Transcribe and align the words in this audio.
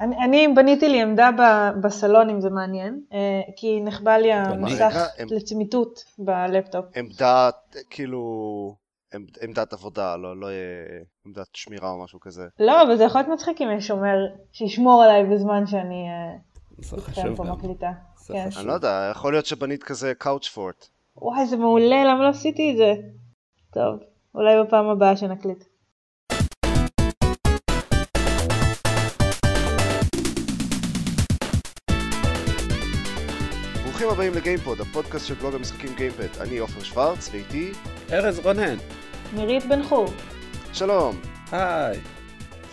אני, 0.00 0.16
אני 0.24 0.48
בניתי 0.56 0.88
לי 0.88 1.02
עמדה 1.02 1.30
ב, 1.38 1.42
בסלון 1.80 2.30
אם 2.30 2.40
זה 2.40 2.50
מעניין, 2.50 3.00
אה, 3.12 3.18
כי 3.56 3.80
נחבא 3.80 4.16
לי 4.16 4.32
המסך 4.32 4.96
עמ- 5.18 5.34
לצמיתות 5.34 6.04
בלפטופ. 6.18 6.84
עמדת, 6.96 7.54
כאילו, 7.90 8.20
עמד- 9.14 9.38
עמדת 9.42 9.72
עבודה, 9.72 10.16
לא, 10.16 10.36
לא 10.40 10.48
אה, 10.48 10.52
עמדת 11.26 11.46
שמירה 11.52 11.90
או 11.90 12.04
משהו 12.04 12.20
כזה. 12.20 12.46
לא, 12.60 12.82
אבל 12.82 12.96
זה 12.96 13.04
יכול 13.04 13.20
להיות 13.20 13.32
מצחיק 13.32 13.62
אם 13.62 13.68
יש 13.78 13.86
שומר 13.86 14.16
שישמור 14.52 15.02
עליי 15.02 15.24
בזמן 15.24 15.66
שאני 15.66 16.06
אה, 16.08 16.36
איתכם 16.98 17.34
פה. 17.36 17.44
מקליטה. 17.44 17.90
כן. 18.26 18.48
אני 18.58 18.66
לא 18.66 18.72
יודע, 18.72 19.08
יכול 19.10 19.32
להיות 19.32 19.46
שבנית 19.46 19.82
כזה 19.84 20.12
קאוץ' 20.18 20.48
פורט. 20.48 20.86
וואי, 21.16 21.46
זה 21.46 21.56
מעולה, 21.56 22.04
למה 22.04 22.22
לא 22.24 22.28
עשיתי 22.28 22.72
את 22.72 22.76
זה? 22.76 22.92
טוב, 23.72 24.00
אולי 24.34 24.54
בפעם 24.64 24.88
הבאה 24.88 25.16
שנקליט. 25.16 25.64
ברוכים 34.04 34.22
הבאים 34.22 34.42
לגיימפוד, 34.42 34.80
הפודקאסט 34.80 35.26
של 35.26 35.34
בלוג 35.34 35.54
המשחקים 35.54 35.94
גיימפד. 35.96 36.40
אני 36.40 36.58
עופר 36.58 36.82
שוורץ, 36.82 37.28
ואיתי, 37.32 37.72
ארז 38.12 38.38
רונן, 38.38 38.76
נירית 39.34 39.66
בן 39.66 39.82
חור. 39.82 40.06
שלום. 40.72 41.20
היי, 41.52 41.98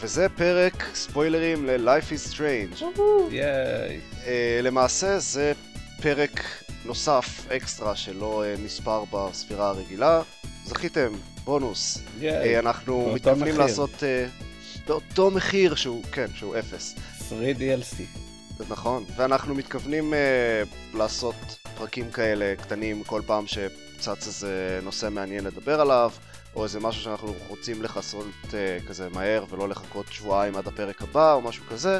וזה 0.02 0.30
פרק 0.30 0.84
ספוילרים 0.94 1.66
ל-Life 1.66 2.10
is 2.10 2.34
Strange. 2.34 2.84
ייי. 3.32 4.00
אה, 4.24 4.28
למעשה 4.64 5.20
זה 5.20 5.54
פרק 6.02 6.42
נוסף, 6.86 7.52
אקסטרה, 7.52 7.96
שלא 7.96 8.44
אה, 8.44 8.62
נספר 8.62 9.04
בספירה 9.12 9.70
הרגילה. 9.70 10.22
זכיתם, 10.66 11.12
בונוס. 11.44 11.98
ייי. 12.20 12.56
אה, 12.56 12.60
אנחנו 12.60 12.98
באותו 12.98 13.16
מתכוונים 13.16 13.54
מחיר. 13.54 13.66
לעשות 13.66 13.94
אה, 13.94 14.88
באותו 14.88 15.32
מחיר 15.32 15.76
שהוא, 15.76 16.04
כן, 16.12 16.28
שהוא 16.36 16.60
אפס. 16.60 16.96
פרי 17.30 17.54
DLC. 17.54 18.21
נכון, 18.70 19.06
ואנחנו 19.16 19.56
מתכוונים 19.56 20.14
uh, 20.14 20.98
לעשות 20.98 21.36
פרקים 21.78 22.12
כאלה 22.12 22.56
קטנים 22.56 23.04
כל 23.04 23.22
פעם 23.26 23.46
שצץ 23.48 24.28
איזה 24.28 24.80
נושא 24.84 25.10
מעניין 25.12 25.44
לדבר 25.46 25.82
עליו, 25.82 26.12
או 26.56 26.64
איזה 26.64 26.80
משהו 26.80 27.02
שאנחנו 27.04 27.34
רוצים 27.48 27.82
לכסות 27.82 28.26
uh, 28.48 28.88
כזה 28.88 29.10
מהר 29.10 29.46
ולא 29.50 29.70
לחכות 29.70 30.06
שבועיים 30.12 30.56
עד 30.56 30.68
הפרק 30.68 31.02
הבא 31.02 31.34
או 31.34 31.42
משהו 31.42 31.64
כזה. 31.70 32.00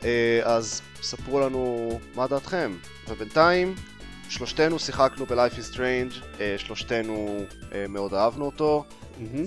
Uh, 0.00 0.04
אז 0.44 0.82
ספרו 1.02 1.40
לנו 1.40 1.90
מה 2.14 2.26
דעתכם. 2.26 2.76
ובינתיים, 3.08 3.74
שלושתנו 4.28 4.78
שיחקנו 4.78 5.26
ב-Life 5.26 5.54
is 5.54 5.74
Strange, 5.74 6.22
uh, 6.22 6.38
שלושתנו 6.58 7.44
uh, 7.48 7.64
מאוד 7.88 8.14
אהבנו 8.14 8.46
אותו, 8.46 8.84
מהמם. 9.18 9.46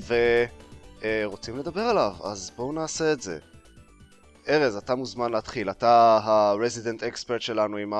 ורוצים 1.02 1.58
לדבר 1.58 1.82
עליו, 1.82 2.14
אז 2.24 2.52
בואו 2.56 2.72
נעשה 2.72 3.12
את 3.14 3.22
זה. 3.22 3.40
ארז, 4.50 4.76
אתה 4.76 4.96
מוזמן 4.96 5.32
להתחיל. 5.32 5.70
אתה 5.70 6.20
ה-resident 6.24 7.02
expert 7.02 7.40
שלנו 7.40 7.78
עם 7.78 7.94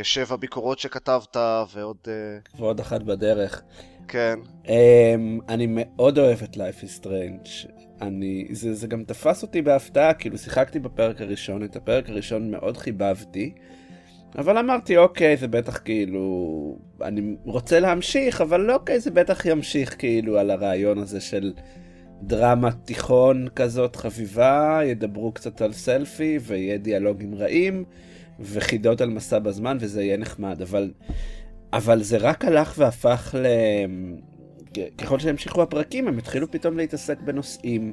השבע 0.00 0.36
ביקורות 0.36 0.78
שכתבת, 0.78 1.36
ועוד... 1.74 1.96
אה, 2.08 2.38
ועוד 2.58 2.80
אחת 2.80 3.02
בדרך. 3.02 3.62
כן. 4.08 4.38
Um, 4.64 4.68
אני 5.48 5.66
מאוד 5.68 6.18
אוהב 6.18 6.42
את 6.42 6.56
Life 6.56 6.84
is 6.84 7.02
Strange. 7.02 7.70
אני, 8.00 8.48
זה, 8.50 8.74
זה 8.74 8.86
גם 8.86 9.04
תפס 9.04 9.42
אותי 9.42 9.62
בהפתעה, 9.62 10.14
כאילו 10.14 10.38
שיחקתי 10.38 10.78
בפרק 10.78 11.20
הראשון, 11.20 11.64
את 11.64 11.76
הפרק 11.76 12.08
הראשון 12.08 12.50
מאוד 12.50 12.76
חיבבתי, 12.76 13.54
אבל 14.38 14.58
אמרתי 14.58 14.96
אוקיי 14.96 15.36
זה 15.36 15.48
בטח 15.48 15.78
כאילו, 15.78 16.78
אני 17.02 17.36
רוצה 17.44 17.80
להמשיך, 17.80 18.40
אבל 18.40 18.70
אוקיי 18.70 19.00
זה 19.00 19.10
בטח 19.10 19.46
ימשיך 19.46 19.98
כאילו 19.98 20.38
על 20.38 20.50
הרעיון 20.50 20.98
הזה 20.98 21.20
של 21.20 21.52
דרמה 22.22 22.72
תיכון 22.72 23.48
כזאת 23.56 23.96
חביבה, 23.96 24.80
ידברו 24.84 25.32
קצת 25.32 25.62
על 25.62 25.72
סלפי 25.72 26.38
ויהיה 26.42 26.78
דיאלוגים 26.78 27.34
רעים 27.34 27.84
וחידות 28.40 29.00
על 29.00 29.10
מסע 29.10 29.38
בזמן 29.38 29.76
וזה 29.80 30.02
יהיה 30.02 30.16
נחמד, 30.16 30.62
אבל 30.62 30.90
אבל 31.72 32.02
זה 32.02 32.16
רק 32.16 32.44
הלך 32.44 32.74
והפך 32.78 33.34
ל... 33.38 33.46
ככל 34.98 35.18
שהמשיכו 35.18 35.62
הפרקים, 35.62 36.08
הם 36.08 36.18
התחילו 36.18 36.50
פתאום 36.50 36.76
להתעסק 36.76 37.20
בנושאים 37.20 37.92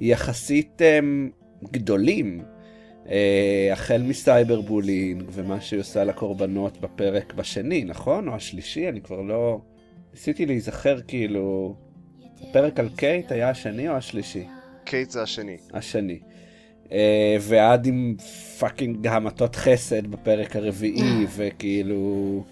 יחסית 0.00 0.82
הם, 0.84 1.30
גדולים. 1.64 2.44
אה, 3.08 3.68
החל 3.72 4.02
מסייבר 4.02 4.60
בולינג 4.60 5.22
ומה 5.32 5.60
שהיא 5.60 5.80
עושה 5.80 6.04
לקורבנות 6.04 6.80
בפרק 6.80 7.34
בשני, 7.34 7.84
נכון? 7.84 8.28
או 8.28 8.34
השלישי? 8.34 8.88
אני 8.88 9.00
כבר 9.00 9.20
לא... 9.20 9.60
ניסיתי 10.12 10.46
להיזכר 10.46 11.00
כאילו... 11.00 11.74
הפרק 12.50 12.80
על 12.80 12.88
קייט 12.96 13.32
היה 13.32 13.50
השני 13.50 13.88
או 13.88 13.94
השלישי? 13.94 14.46
קייט 14.84 15.10
זה 15.10 15.22
השני. 15.22 15.56
השני. 15.72 16.18
אה, 16.92 17.36
ועד 17.40 17.86
עם 17.86 18.16
fucking 18.58 19.06
המתות 19.06 19.56
חסד 19.56 20.06
בפרק 20.06 20.56
הרביעי, 20.56 21.26
וכאילו... 21.36 22.44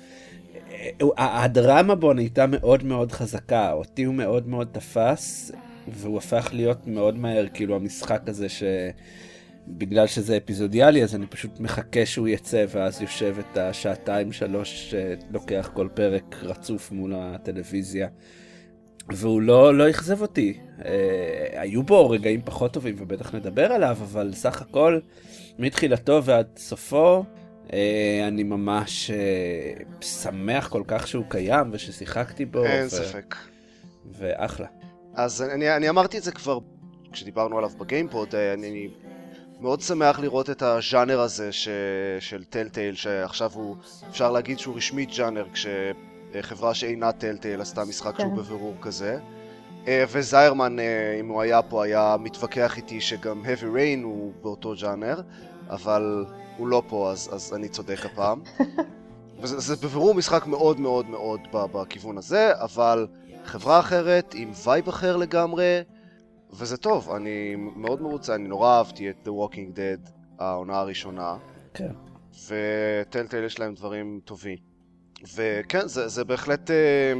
אה, 1.18 1.44
הדרמה 1.44 1.94
בו 1.94 2.12
נהייתה 2.12 2.46
מאוד 2.46 2.84
מאוד 2.84 3.12
חזקה, 3.12 3.72
אותי 3.72 4.04
הוא 4.04 4.14
מאוד 4.14 4.48
מאוד 4.48 4.68
תפס, 4.72 5.52
והוא 5.88 6.18
הפך 6.18 6.50
להיות 6.52 6.86
מאוד 6.86 7.18
מהר, 7.18 7.46
כאילו 7.54 7.76
המשחק 7.76 8.22
הזה 8.26 8.48
ש... 8.48 8.62
בגלל 9.68 10.06
שזה 10.06 10.36
אפיזודיאלי, 10.36 11.02
אז 11.02 11.14
אני 11.14 11.26
פשוט 11.26 11.60
מחכה 11.60 12.06
שהוא 12.06 12.28
יצא, 12.28 12.64
ואז 12.68 13.02
יושב 13.02 13.36
את 13.38 13.56
השעתיים 13.56 14.32
שלוש 14.32 14.94
שלוקח 14.94 15.70
כל 15.74 15.88
פרק 15.94 16.36
רצוף 16.42 16.92
מול 16.92 17.12
הטלוויזיה. 17.16 18.08
והוא 19.08 19.42
לא, 19.42 19.74
לא 19.74 19.90
אכזב 19.90 20.22
אותי. 20.22 20.58
אה, 20.84 21.60
היו 21.60 21.82
בו 21.82 22.10
רגעים 22.10 22.40
פחות 22.44 22.72
טובים 22.72 22.94
ובטח 22.98 23.34
נדבר 23.34 23.72
עליו, 23.72 23.96
אבל 24.02 24.32
סך 24.34 24.62
הכל, 24.62 24.98
מתחילתו 25.58 26.24
ועד 26.24 26.46
סופו, 26.56 27.24
אה, 27.72 28.24
אני 28.28 28.42
ממש 28.42 29.10
אה, 29.10 29.72
שמח 30.00 30.68
כל 30.68 30.82
כך 30.86 31.08
שהוא 31.08 31.24
קיים 31.28 31.68
וששיחקתי 31.72 32.44
בו. 32.44 32.64
אין 32.64 32.86
ו- 32.86 32.90
ספק. 32.90 33.34
ואחלה. 34.18 34.66
אז 35.14 35.42
אני, 35.42 35.76
אני 35.76 35.88
אמרתי 35.88 36.18
את 36.18 36.22
זה 36.22 36.32
כבר 36.32 36.58
כשדיברנו 37.12 37.58
עליו 37.58 37.70
בגיימפוד, 37.78 38.34
אה, 38.34 38.52
אני, 38.52 38.70
אני 38.70 38.88
מאוד 39.60 39.80
שמח 39.80 40.18
לראות 40.18 40.50
את 40.50 40.62
הז'אנר 40.62 41.20
הזה 41.20 41.52
ש, 41.52 41.68
של 42.20 42.44
טלטייל, 42.44 42.94
שעכשיו 42.94 43.50
הוא, 43.54 43.76
אפשר 44.10 44.30
להגיד 44.30 44.58
שהוא 44.58 44.76
רשמית 44.76 45.12
ז'אנר, 45.12 45.46
כשחברה 46.32 46.74
שאינה 46.74 47.12
טלטייל 47.12 47.60
עשתה 47.60 47.84
משחק 47.84 48.18
שהוא 48.18 48.30
כן. 48.30 48.36
בבירור 48.36 48.74
כזה. 48.80 49.18
אה, 49.88 50.04
וזיירמן, 50.08 50.78
אה, 50.78 51.16
אם 51.20 51.28
הוא 51.28 51.42
היה 51.42 51.62
פה, 51.62 51.84
היה 51.84 52.16
מתווכח 52.20 52.76
איתי 52.76 53.00
שגם 53.00 53.42
heavy 53.44 53.76
rain 53.76 54.02
הוא 54.02 54.32
באותו 54.42 54.76
ז'אנר, 54.76 55.20
אבל 55.70 56.24
הוא 56.56 56.68
לא 56.68 56.82
פה, 56.88 57.10
אז, 57.10 57.30
אז 57.32 57.54
אני 57.54 57.68
צודק 57.68 58.06
הפעם. 58.06 58.42
וזה 59.40 59.60
זה 59.60 59.86
בבירור 59.86 60.14
משחק 60.14 60.46
מאוד 60.46 60.80
מאוד 60.80 61.06
מאוד 61.06 61.40
בכיוון 61.52 62.18
הזה, 62.18 62.52
אבל 62.54 63.06
חברה 63.44 63.80
אחרת 63.80 64.34
עם 64.34 64.52
vibe 64.64 64.88
אחר 64.88 65.16
לגמרי, 65.16 65.80
וזה 66.52 66.76
טוב, 66.76 67.10
אני 67.10 67.54
מאוד 67.56 68.02
מרוצה, 68.02 68.34
אני 68.34 68.48
נורא 68.48 68.76
אהבתי 68.76 69.10
את 69.10 69.16
The 69.24 69.30
Walking 69.30 69.76
Dead, 69.76 70.10
העונה 70.38 70.78
הראשונה, 70.78 71.36
כן. 71.74 71.92
וטלטל 72.48 73.44
יש 73.44 73.58
להם 73.58 73.74
דברים 73.74 74.20
טובים. 74.24 74.71
וכן, 75.36 75.88
זה, 75.88 76.08
זה 76.08 76.24
בהחלט 76.24 76.70
אה, 76.70 77.12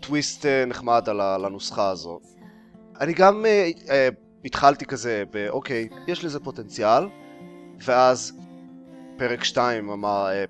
טוויסט 0.00 0.46
אה, 0.46 0.64
נחמד 0.66 1.08
על, 1.08 1.44
הנוסחה 1.44 1.90
הזו. 1.90 2.20
אני 3.00 3.12
גם 3.12 3.46
אה, 3.46 3.70
אה, 3.90 4.08
התחלתי 4.44 4.84
כזה, 4.84 5.24
ב- 5.30 5.48
אוקיי, 5.48 5.88
יש 6.06 6.24
לזה 6.24 6.40
פוטנציאל, 6.40 7.04
ואז 7.84 8.32
פרק 9.16 9.44
2 9.44 9.90
אמר, 9.90 10.28
אה, 10.30 10.44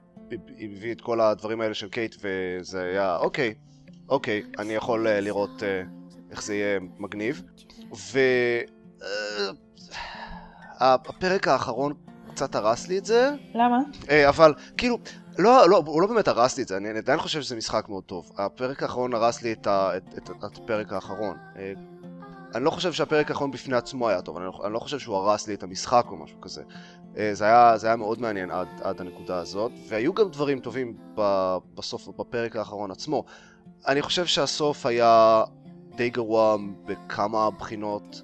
הביא 0.61 0.93
את 0.93 1.01
כל 1.01 1.21
הדברים 1.21 1.61
האלה 1.61 1.75
של 1.75 1.89
קייט, 1.89 2.17
וזה 2.23 2.83
היה, 2.85 3.17
אוקיי, 3.17 3.55
אוקיי, 4.09 4.43
אני 4.59 4.73
יכול 4.73 5.07
אה, 5.07 5.21
לראות 5.21 5.63
אה, 5.63 5.83
איך 6.31 6.43
זה 6.43 6.55
יהיה 6.55 6.81
מגניב. 6.99 7.43
והפרק 10.81 11.49
האחרון 11.49 11.95
קצת 12.31 12.55
הרס 12.55 12.89
לי 12.89 12.99
את 12.99 13.05
זה, 13.05 13.31
למה? 13.55 13.79
אה, 14.11 14.29
אבל 14.29 14.55
כאילו, 14.77 14.99
לא, 15.39 15.69
לא, 15.69 15.83
הוא 15.87 16.03
לא 16.03 16.09
באמת 16.09 16.29
הרס 16.29 16.57
לי 16.57 16.63
את 16.63 16.69
זה, 16.69 16.77
אני 16.77 16.89
עדיין 16.89 17.19
חושב 17.19 17.41
שזה 17.43 17.57
משחק 17.57 17.89
מאוד 17.89 18.05
טוב. 18.05 18.33
הפרק 18.39 18.83
האחרון 18.83 19.15
הרס 19.15 19.43
לי 19.43 19.53
את, 19.53 19.67
ה, 19.67 19.97
את, 19.97 20.03
את, 20.19 20.31
את 20.31 20.59
הפרק 20.59 20.93
האחרון. 20.93 21.37
אה, 21.57 21.73
אני 22.55 22.65
לא 22.65 22.71
חושב 22.71 22.93
שהפרק 22.93 23.31
האחרון 23.31 23.51
בפני 23.51 23.77
עצמו 23.77 24.09
היה 24.09 24.23
טוב, 24.23 24.37
אני 24.37 24.47
לא, 24.47 24.53
אני 24.65 24.73
לא 24.73 24.79
חושב 24.79 24.99
שהוא 24.99 25.17
הרס 25.17 25.49
לי 25.49 25.55
את 25.55 25.63
המשחק 25.63 26.05
או 26.11 26.17
משהו 26.17 26.41
כזה. 26.41 26.63
אה, 27.17 27.31
זה 27.35 27.45
היה, 27.45 27.79
זה 27.79 27.87
היה 27.87 27.97
מאוד 27.97 28.21
מעניין 28.21 28.51
עד, 28.51 28.69
עד 28.83 29.01
הנקודה 29.01 29.39
הזאת, 29.39 29.73
והיו 29.89 30.15
גם 30.15 30.29
דברים 30.29 30.61
טובים 30.61 30.97
ב, 31.15 31.57
בסוף, 31.75 32.09
בפרק 32.09 32.57
האחרון 32.57 32.91
עצמו. 32.91 33.25
אני 33.89 34.03
חושב 34.03 34.27
שהסוף 34.27 34.87
היה 34.87 35.45
די 35.97 36.11
גרוע 36.11 36.57
בכמה 36.85 37.51
בחינות. 37.51 38.23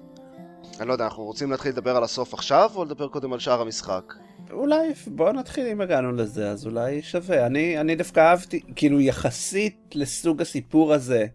אני 0.79 0.87
לא 0.87 0.93
יודע, 0.93 1.05
אנחנו 1.05 1.23
רוצים 1.23 1.51
להתחיל 1.51 1.71
לדבר 1.71 1.95
על 1.95 2.03
הסוף 2.03 2.33
עכשיו, 2.33 2.71
או 2.75 2.85
לדבר 2.85 3.07
קודם 3.07 3.33
על 3.33 3.39
שאר 3.39 3.61
המשחק? 3.61 4.13
אולי, 4.51 4.93
בוא 5.07 5.31
נתחיל 5.31 5.67
אם 5.67 5.81
הגענו 5.81 6.11
לזה, 6.11 6.49
אז 6.49 6.65
אולי 6.65 7.01
שווה. 7.01 7.45
אני, 7.45 7.79
אני 7.79 7.95
דווקא 7.95 8.19
אהבתי, 8.19 8.61
כאילו 8.75 9.01
יחסית 9.01 9.77
לסוג 9.95 10.41
הסיפור 10.41 10.93
הזה, 10.93 11.25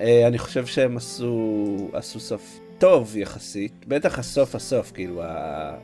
אה, 0.00 0.26
אני 0.26 0.38
חושב 0.38 0.66
שהם 0.66 0.96
עשו, 0.96 1.90
עשו 1.92 2.20
סוף 2.20 2.60
טוב 2.78 3.16
יחסית, 3.16 3.86
בטח 3.88 4.18
הסוף 4.18 4.54
הסוף, 4.54 4.92
כאילו, 4.92 5.22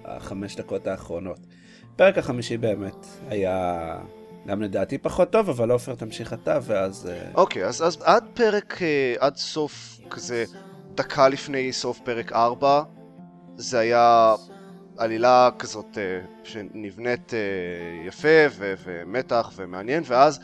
החמש 0.04 0.56
דקות 0.56 0.87
האחרונות. 0.87 1.38
הפרק 1.94 2.19
החמישי 2.19 2.56
באמת 2.56 3.06
היה 3.28 3.99
גם 4.46 4.62
לדעתי 4.62 4.99
פחות 4.99 5.31
טוב, 5.31 5.50
אבל 5.50 5.70
עופר 5.70 5.94
תמשיך 5.94 6.32
אתה, 6.32 6.58
ואז... 6.62 7.10
אה, 7.12 7.31
אוקיי, 7.34 7.64
okay, 7.64 7.66
אז, 7.66 7.82
אז 7.82 7.99
עד 8.02 8.25
פרק, 8.34 8.82
אה, 8.82 9.14
עד 9.19 9.37
סוף 9.37 10.00
כזה, 10.10 10.44
דקה 10.94 11.28
לפני 11.28 11.72
סוף 11.72 12.00
פרק 12.04 12.32
4, 12.32 12.82
זה 13.56 13.78
היה 13.78 14.34
עלילה 14.96 15.50
כזאת 15.58 15.98
אה, 15.98 16.20
שנבנית 16.44 17.32
יפה 18.06 18.28
ו- 18.50 18.75
ומתח 18.84 19.52
ומעניין, 19.56 20.02
ואז 20.06 20.40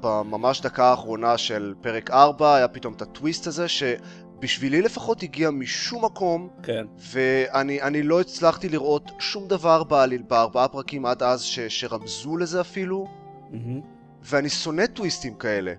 בממש 0.00 0.60
דקה 0.60 0.84
האחרונה 0.84 1.38
של 1.38 1.74
פרק 1.80 2.10
4 2.10 2.54
היה 2.54 2.68
פתאום 2.68 2.94
את 2.94 3.02
הטוויסט 3.02 3.46
הזה, 3.46 3.66
שבשבילי 3.68 4.82
לפחות 4.82 5.22
הגיע 5.22 5.50
משום 5.50 6.04
מקום, 6.04 6.48
כן. 6.62 6.86
ואני 6.98 8.02
לא 8.02 8.20
הצלחתי 8.20 8.68
לראות 8.68 9.10
שום 9.18 9.48
דבר 9.48 9.84
בעליל, 9.84 10.22
בארבעה 10.22 10.68
פרקים 10.68 11.06
עד 11.06 11.22
אז 11.22 11.42
ש, 11.42 11.60
שרמזו 11.60 12.36
לזה 12.36 12.60
אפילו, 12.60 13.06
mm-hmm. 13.06 13.56
ואני 14.22 14.48
שונא 14.48 14.86
טוויסטים 14.86 15.34
כאלה. 15.34 15.72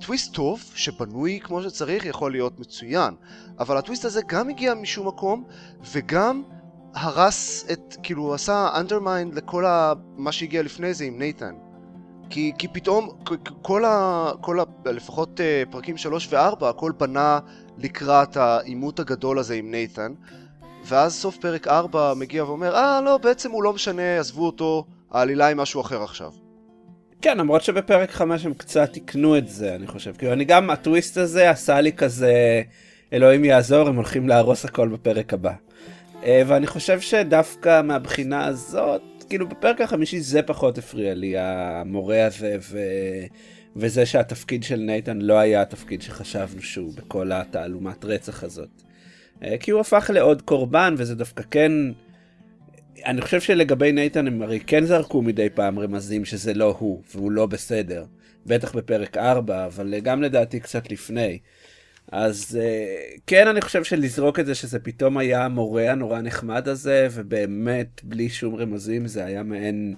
טוויסט 0.00 0.34
טוב, 0.34 0.62
שבנוי 0.74 1.40
כמו 1.42 1.62
שצריך, 1.62 2.06
יכול 2.06 2.32
להיות 2.32 2.60
מצוין, 2.60 3.14
אבל 3.58 3.76
הטוויסט 3.76 4.04
הזה 4.04 4.20
גם 4.26 4.48
הגיע 4.48 4.74
משום 4.74 5.08
מקום, 5.08 5.44
וגם 5.92 6.42
הרס 6.94 7.66
את, 7.72 7.96
כאילו, 8.02 8.34
עשה 8.34 8.68
undermine 8.74 9.34
לכל 9.34 9.66
ה... 9.66 9.92
מה 10.16 10.32
שהגיע 10.32 10.62
לפני 10.62 10.94
זה 10.94 11.04
עם 11.04 11.18
נייתן. 11.18 11.54
כי, 12.30 12.52
כי 12.58 12.68
פתאום 12.68 13.08
כל 13.62 13.84
ה... 13.84 14.30
כל 14.40 14.60
ה... 14.60 14.62
לפחות 14.86 15.40
uh, 15.40 15.72
פרקים 15.72 15.96
3 15.96 16.32
ו-4, 16.32 16.66
הכל 16.66 16.92
בנה 16.98 17.38
לקראת 17.78 18.36
העימות 18.36 19.00
הגדול 19.00 19.38
הזה 19.38 19.54
עם 19.54 19.70
נייתן, 19.70 20.12
ואז 20.86 21.14
סוף 21.14 21.36
פרק 21.36 21.68
4 21.68 22.14
מגיע 22.14 22.44
ואומר, 22.44 22.76
אה, 22.76 23.00
לא, 23.00 23.18
בעצם 23.18 23.50
הוא 23.50 23.62
לא 23.62 23.72
משנה, 23.72 24.18
עזבו 24.18 24.46
אותו, 24.46 24.84
העלילה 25.10 25.46
היא 25.46 25.56
משהו 25.56 25.80
אחר 25.80 26.02
עכשיו. 26.02 26.32
כן, 27.22 27.38
למרות 27.38 27.62
שבפרק 27.62 28.10
5 28.10 28.46
הם 28.46 28.54
קצת 28.54 28.92
תיקנו 28.92 29.38
את 29.38 29.48
זה, 29.48 29.74
אני 29.74 29.86
חושב. 29.86 30.12
כאילו, 30.16 30.32
אני 30.32 30.44
גם, 30.44 30.70
הטוויסט 30.70 31.16
הזה 31.16 31.50
עשה 31.50 31.80
לי 31.80 31.92
כזה, 31.92 32.62
אלוהים 33.12 33.44
יעזור, 33.44 33.88
הם 33.88 33.96
הולכים 33.96 34.28
להרוס 34.28 34.64
הכל 34.64 34.88
בפרק 34.88 35.34
הבא. 35.34 35.52
אה, 36.24 36.42
ואני 36.46 36.66
חושב 36.66 37.00
שדווקא 37.00 37.82
מהבחינה 37.82 38.46
הזאת, 38.46 39.02
כאילו 39.28 39.48
בפרק 39.48 39.80
החמישי 39.80 40.20
זה 40.20 40.42
פחות 40.42 40.78
הפריע 40.78 41.14
לי, 41.14 41.34
המורה 41.38 42.26
הזה, 42.26 42.56
ו... 42.60 42.78
וזה 43.76 44.06
שהתפקיד 44.06 44.62
של 44.62 44.76
נייתן 44.76 45.18
לא 45.20 45.38
היה 45.38 45.62
התפקיד 45.62 46.02
שחשבנו 46.02 46.62
שהוא 46.62 46.92
בכל 46.94 47.32
התעלומת 47.32 48.04
רצח 48.04 48.44
הזאת. 48.44 48.82
אה, 49.44 49.58
כי 49.60 49.70
הוא 49.70 49.80
הפך 49.80 50.10
לעוד 50.14 50.42
קורבן, 50.42 50.94
וזה 50.98 51.14
דווקא 51.14 51.42
כן... 51.50 51.72
אני 53.06 53.20
חושב 53.20 53.40
שלגבי 53.40 53.92
נייתן 53.92 54.26
הם 54.26 54.42
הרי 54.42 54.60
כן 54.60 54.84
זרקו 54.84 55.22
מדי 55.22 55.48
פעם 55.54 55.78
רמזים 55.78 56.24
שזה 56.24 56.54
לא 56.54 56.76
הוא, 56.78 57.02
והוא 57.14 57.32
לא 57.32 57.46
בסדר. 57.46 58.04
בטח 58.46 58.74
בפרק 58.76 59.16
4, 59.16 59.66
אבל 59.66 60.00
גם 60.00 60.22
לדעתי 60.22 60.60
קצת 60.60 60.90
לפני. 60.90 61.38
אז 62.12 62.58
uh, 62.60 63.20
כן, 63.26 63.48
אני 63.48 63.60
חושב 63.60 63.84
שלזרוק 63.84 64.40
את 64.40 64.46
זה 64.46 64.54
שזה 64.54 64.78
פתאום 64.78 65.18
היה 65.18 65.44
המורה 65.44 65.90
הנורא 65.90 66.20
נחמד 66.20 66.68
הזה, 66.68 67.08
ובאמת, 67.12 68.00
בלי 68.04 68.28
שום 68.28 68.54
רמזים, 68.54 69.06
זה 69.06 69.24
היה 69.24 69.42
מעין 69.42 69.94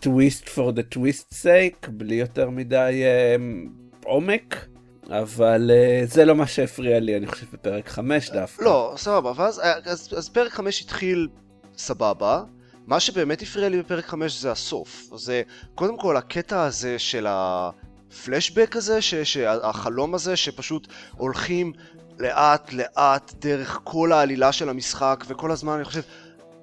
טוויסט 0.00 0.44
for 0.44 0.72
the 0.72 0.94
twist 0.94 1.34
sake, 1.42 1.90
בלי 1.90 2.14
יותר 2.14 2.50
מדי 2.50 3.02
uh, 3.04 4.04
עומק. 4.04 4.66
אבל 5.10 5.70
uh, 5.70 6.06
זה 6.06 6.24
לא 6.24 6.34
מה 6.34 6.46
שהפריע 6.46 7.00
לי, 7.00 7.16
אני 7.16 7.26
חושב, 7.26 7.46
בפרק 7.52 7.88
5 7.88 8.30
דווקא. 8.30 8.64
לא, 8.64 8.94
סבבה, 8.96 9.32
ואז 9.36 9.60
אז, 9.84 10.08
אז 10.16 10.28
פרק 10.28 10.52
5 10.52 10.82
התחיל 10.82 11.28
סבבה. 11.76 12.42
מה 12.86 13.00
שבאמת 13.00 13.42
הפריע 13.42 13.68
לי 13.68 13.78
בפרק 13.78 14.06
5 14.06 14.40
זה 14.40 14.52
הסוף. 14.52 15.10
זה 15.16 15.42
קודם 15.74 15.98
כל 15.98 16.16
הקטע 16.16 16.62
הזה 16.62 16.98
של 16.98 17.26
ה... 17.26 17.70
הפלשבק 18.10 18.76
הזה, 18.76 19.02
ש, 19.02 19.14
שהחלום 19.14 20.14
הזה, 20.14 20.36
שפשוט 20.36 20.88
הולכים 21.16 21.72
לאט 22.18 22.72
לאט 22.72 23.34
דרך 23.40 23.80
כל 23.84 24.12
העלילה 24.12 24.52
של 24.52 24.68
המשחק, 24.68 25.24
וכל 25.28 25.50
הזמן 25.50 25.74
אני 25.74 25.84
חושב, 25.84 26.00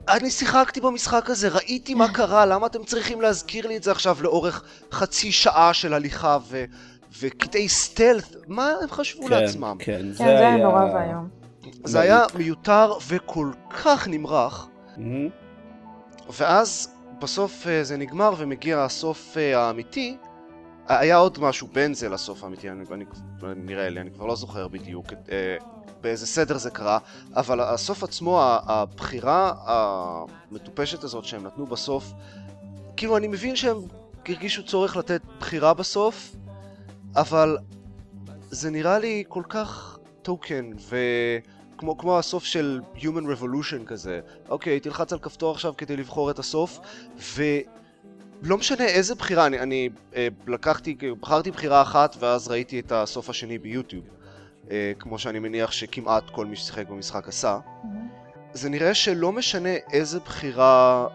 אני 0.09 0.31
שיחקתי 0.31 0.81
במשחק 0.81 1.29
הזה, 1.29 1.47
ראיתי 1.49 1.93
מה 1.93 2.13
קרה, 2.13 2.45
למה 2.45 2.67
אתם 2.67 2.83
צריכים 2.83 3.21
להזכיר 3.21 3.67
לי 3.67 3.77
את 3.77 3.83
זה 3.83 3.91
עכשיו 3.91 4.17
לאורך 4.21 4.63
חצי 4.91 5.31
שעה 5.31 5.73
של 5.73 5.93
הליכה 5.93 6.37
ו... 6.49 6.65
וקטעי 7.21 7.69
סטלט, 7.69 8.35
מה 8.47 8.71
הם 8.81 8.89
חשבו 8.89 9.23
כן, 9.23 9.29
לעצמם? 9.29 9.75
כן, 9.79 10.01
כן, 10.01 10.11
זה 10.11 10.23
היה 10.23 10.57
נורא 10.57 10.83
ואיום. 10.93 11.29
זה 11.83 11.99
היה 11.99 12.25
מיותר 12.35 12.93
וכל 13.07 13.51
כך 13.69 14.07
נמרח, 14.07 14.67
mm-hmm. 14.97 15.01
ואז 16.31 16.89
בסוף 17.19 17.67
אה, 17.67 17.83
זה 17.83 17.97
נגמר 17.97 18.33
ומגיע 18.37 18.83
הסוף 18.83 19.37
אה, 19.37 19.59
האמיתי, 19.59 20.17
היה 20.87 21.17
עוד 21.17 21.39
משהו 21.41 21.67
בין 21.73 21.93
זה 21.93 22.09
לסוף 22.09 22.43
האמיתי, 22.43 22.69
אני, 22.69 22.83
אני, 22.91 23.05
נראה 23.55 23.89
לי, 23.89 24.01
אני 24.01 24.11
כבר 24.11 24.25
לא 24.25 24.35
זוכר 24.35 24.67
בדיוק 24.67 25.13
את, 25.13 25.29
אה, 25.31 25.57
באיזה 26.01 26.27
סדר 26.27 26.57
זה 26.57 26.69
קרה, 26.69 26.99
אבל 27.35 27.59
הסוף 27.59 28.03
עצמו, 28.03 28.41
הבחירה 28.43 29.53
המטופשת 29.65 31.03
הזאת 31.03 31.25
שהם 31.25 31.43
נתנו 31.43 31.65
בסוף, 31.65 32.13
כאילו 32.97 33.17
אני 33.17 33.27
מבין 33.27 33.55
שהם 33.55 33.77
הרגישו 34.27 34.65
צורך 34.65 34.95
לתת 34.95 35.21
בחירה 35.39 35.73
בסוף, 35.73 36.35
אבל 37.15 37.57
זה 38.49 38.69
נראה 38.69 38.99
לי 38.99 39.23
כל 39.27 39.43
כך 39.49 39.99
טוקן, 40.21 40.71
וכמו 41.75 41.97
כמו 41.97 42.19
הסוף 42.19 42.43
של 42.43 42.81
Human 42.95 43.25
Revolution 43.37 43.85
כזה, 43.85 44.19
אוקיי, 44.49 44.79
תלחץ 44.79 45.13
על 45.13 45.19
כפתור 45.19 45.51
עכשיו 45.51 45.73
כדי 45.77 45.97
לבחור 45.97 46.31
את 46.31 46.39
הסוף, 46.39 46.79
ו... 47.17 47.43
לא 48.43 48.57
משנה 48.57 48.85
איזה 48.85 49.15
בחירה, 49.15 49.45
אני, 49.45 49.59
אני 49.59 49.89
אה, 50.15 50.27
לקחתי, 50.47 50.97
בחרתי 51.21 51.51
בחירה 51.51 51.81
אחת 51.81 52.15
ואז 52.19 52.47
ראיתי 52.47 52.79
את 52.79 52.91
הסוף 52.91 53.29
השני 53.29 53.57
ביוטיוב, 53.57 54.05
אה, 54.71 54.91
כמו 54.99 55.19
שאני 55.19 55.39
מניח 55.39 55.71
שכמעט 55.71 56.23
כל 56.29 56.45
מי 56.45 56.55
ששיחק 56.55 56.89
במשחק 56.89 57.27
עשה. 57.27 57.57
Mm-hmm. 57.63 57.87
זה 58.53 58.69
נראה 58.69 58.93
שלא 58.93 59.31
משנה 59.31 59.75
איזה 59.91 60.19
בחירה 60.19 61.07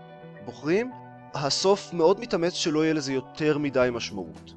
בוחרים, 0.44 0.90
הסוף 1.34 1.92
מאוד 1.92 2.20
מתאמץ 2.20 2.52
שלא 2.52 2.84
יהיה 2.84 2.94
לזה 2.94 3.12
יותר 3.12 3.58
מדי 3.58 3.88
משמעות. 3.92 4.54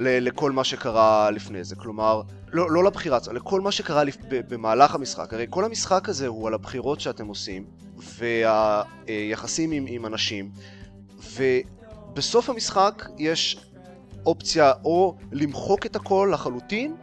לכל 0.00 0.52
מה 0.52 0.64
שקרה 0.64 1.30
לפני 1.30 1.64
זה, 1.64 1.76
כלומר, 1.76 2.22
לא, 2.52 2.70
לא 2.70 2.84
לבחירה, 2.84 3.18
לכל 3.32 3.60
מה 3.60 3.72
שקרה 3.72 4.04
לפ... 4.04 4.16
במהלך 4.28 4.94
המשחק, 4.94 5.34
הרי 5.34 5.46
כל 5.50 5.64
המשחק 5.64 6.08
הזה 6.08 6.26
הוא 6.26 6.46
על 6.46 6.54
הבחירות 6.54 7.00
שאתם 7.00 7.26
עושים, 7.26 7.64
והיחסים 9.06 9.70
עם, 9.70 9.84
עם 9.88 10.06
אנשים, 10.06 10.50
ו... 11.20 11.42
בסוף 12.18 12.50
המשחק 12.50 13.04
יש 13.18 13.56
אופציה 14.26 14.72
או 14.84 15.16
למחוק 15.32 15.86
את 15.86 15.96
הכל 15.96 16.30
לחלוטין, 16.32 16.96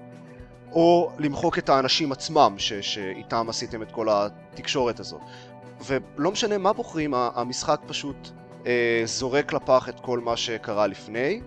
או 0.71 1.11
למחוק 1.19 1.57
את 1.57 1.69
האנשים 1.69 2.11
עצמם 2.11 2.55
ש- 2.57 2.73
שאיתם 2.73 3.49
עשיתם 3.49 3.81
את 3.81 3.91
כל 3.91 4.07
התקשורת 4.11 4.99
הזאת. 4.99 5.21
ולא 5.85 6.31
משנה 6.31 6.57
מה 6.57 6.73
בוחרים, 6.73 7.13
המשחק 7.13 7.81
פשוט 7.87 8.29
אה, 8.65 9.01
זורק 9.05 9.53
לפח 9.53 9.89
את 9.89 9.99
כל 9.99 10.19
מה 10.19 10.37
שקרה 10.37 10.87
לפני, 10.87 11.41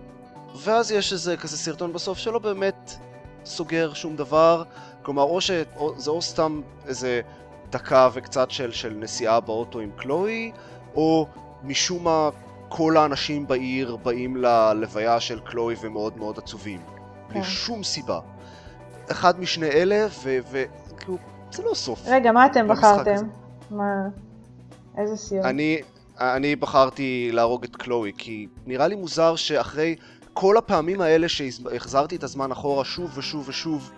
ואז 0.55 0.91
יש 0.91 1.13
איזה 1.13 1.37
כזה 1.37 1.57
סרטון 1.57 1.93
בסוף 1.93 2.17
שלא 2.17 2.39
באמת 2.39 2.91
סוגר 3.45 3.93
שום 3.93 4.15
דבר, 4.15 4.63
כלומר 5.01 5.23
או 5.23 5.41
שזה 5.41 5.63
או, 6.07 6.21
סתם 6.21 6.61
איזה 6.85 7.21
דקה 7.69 8.09
וקצת 8.13 8.51
של, 8.51 8.71
של 8.71 8.93
נסיעה 8.93 9.39
באוטו 9.39 9.79
עם 9.79 9.91
קלואי, 9.97 10.51
או 10.95 11.27
משום 11.63 12.03
מה 12.03 12.29
כל 12.69 12.97
האנשים 12.97 13.47
בעיר 13.47 13.95
באים 13.95 14.35
ללוויה 14.35 15.19
של 15.19 15.39
קלואי 15.39 15.75
ומאוד 15.81 16.17
מאוד 16.17 16.37
עצובים. 16.37 16.79
כן. 16.79 17.33
בלי 17.33 17.43
שום 17.43 17.83
סיבה. 17.83 18.19
אחד 19.11 19.39
משני 19.39 19.67
אלה, 19.67 20.07
וכאילו, 20.23 21.17
זה 21.51 21.63
לא 21.63 21.73
סוף. 21.73 22.01
רגע, 22.05 22.31
מה 22.31 22.45
אתם 22.45 22.67
בחרתם? 22.67 23.27
מה... 23.71 24.07
איזה 24.97 25.17
סיום? 25.17 25.45
אני, 25.45 25.81
אני 26.19 26.55
בחרתי 26.55 27.29
להרוג 27.33 27.63
את 27.63 27.75
קלואי, 27.75 28.11
כי 28.17 28.47
נראה 28.65 28.87
לי 28.87 28.95
מוזר 28.95 29.35
שאחרי 29.35 29.95
כל 30.33 30.57
הפעמים 30.57 31.01
האלה 31.01 31.29
שהחזרתי 31.29 32.15
את 32.15 32.23
הזמן 32.23 32.51
אחורה 32.51 32.85
שוב 32.85 33.17
ושוב 33.17 33.49
ושוב, 33.49 33.91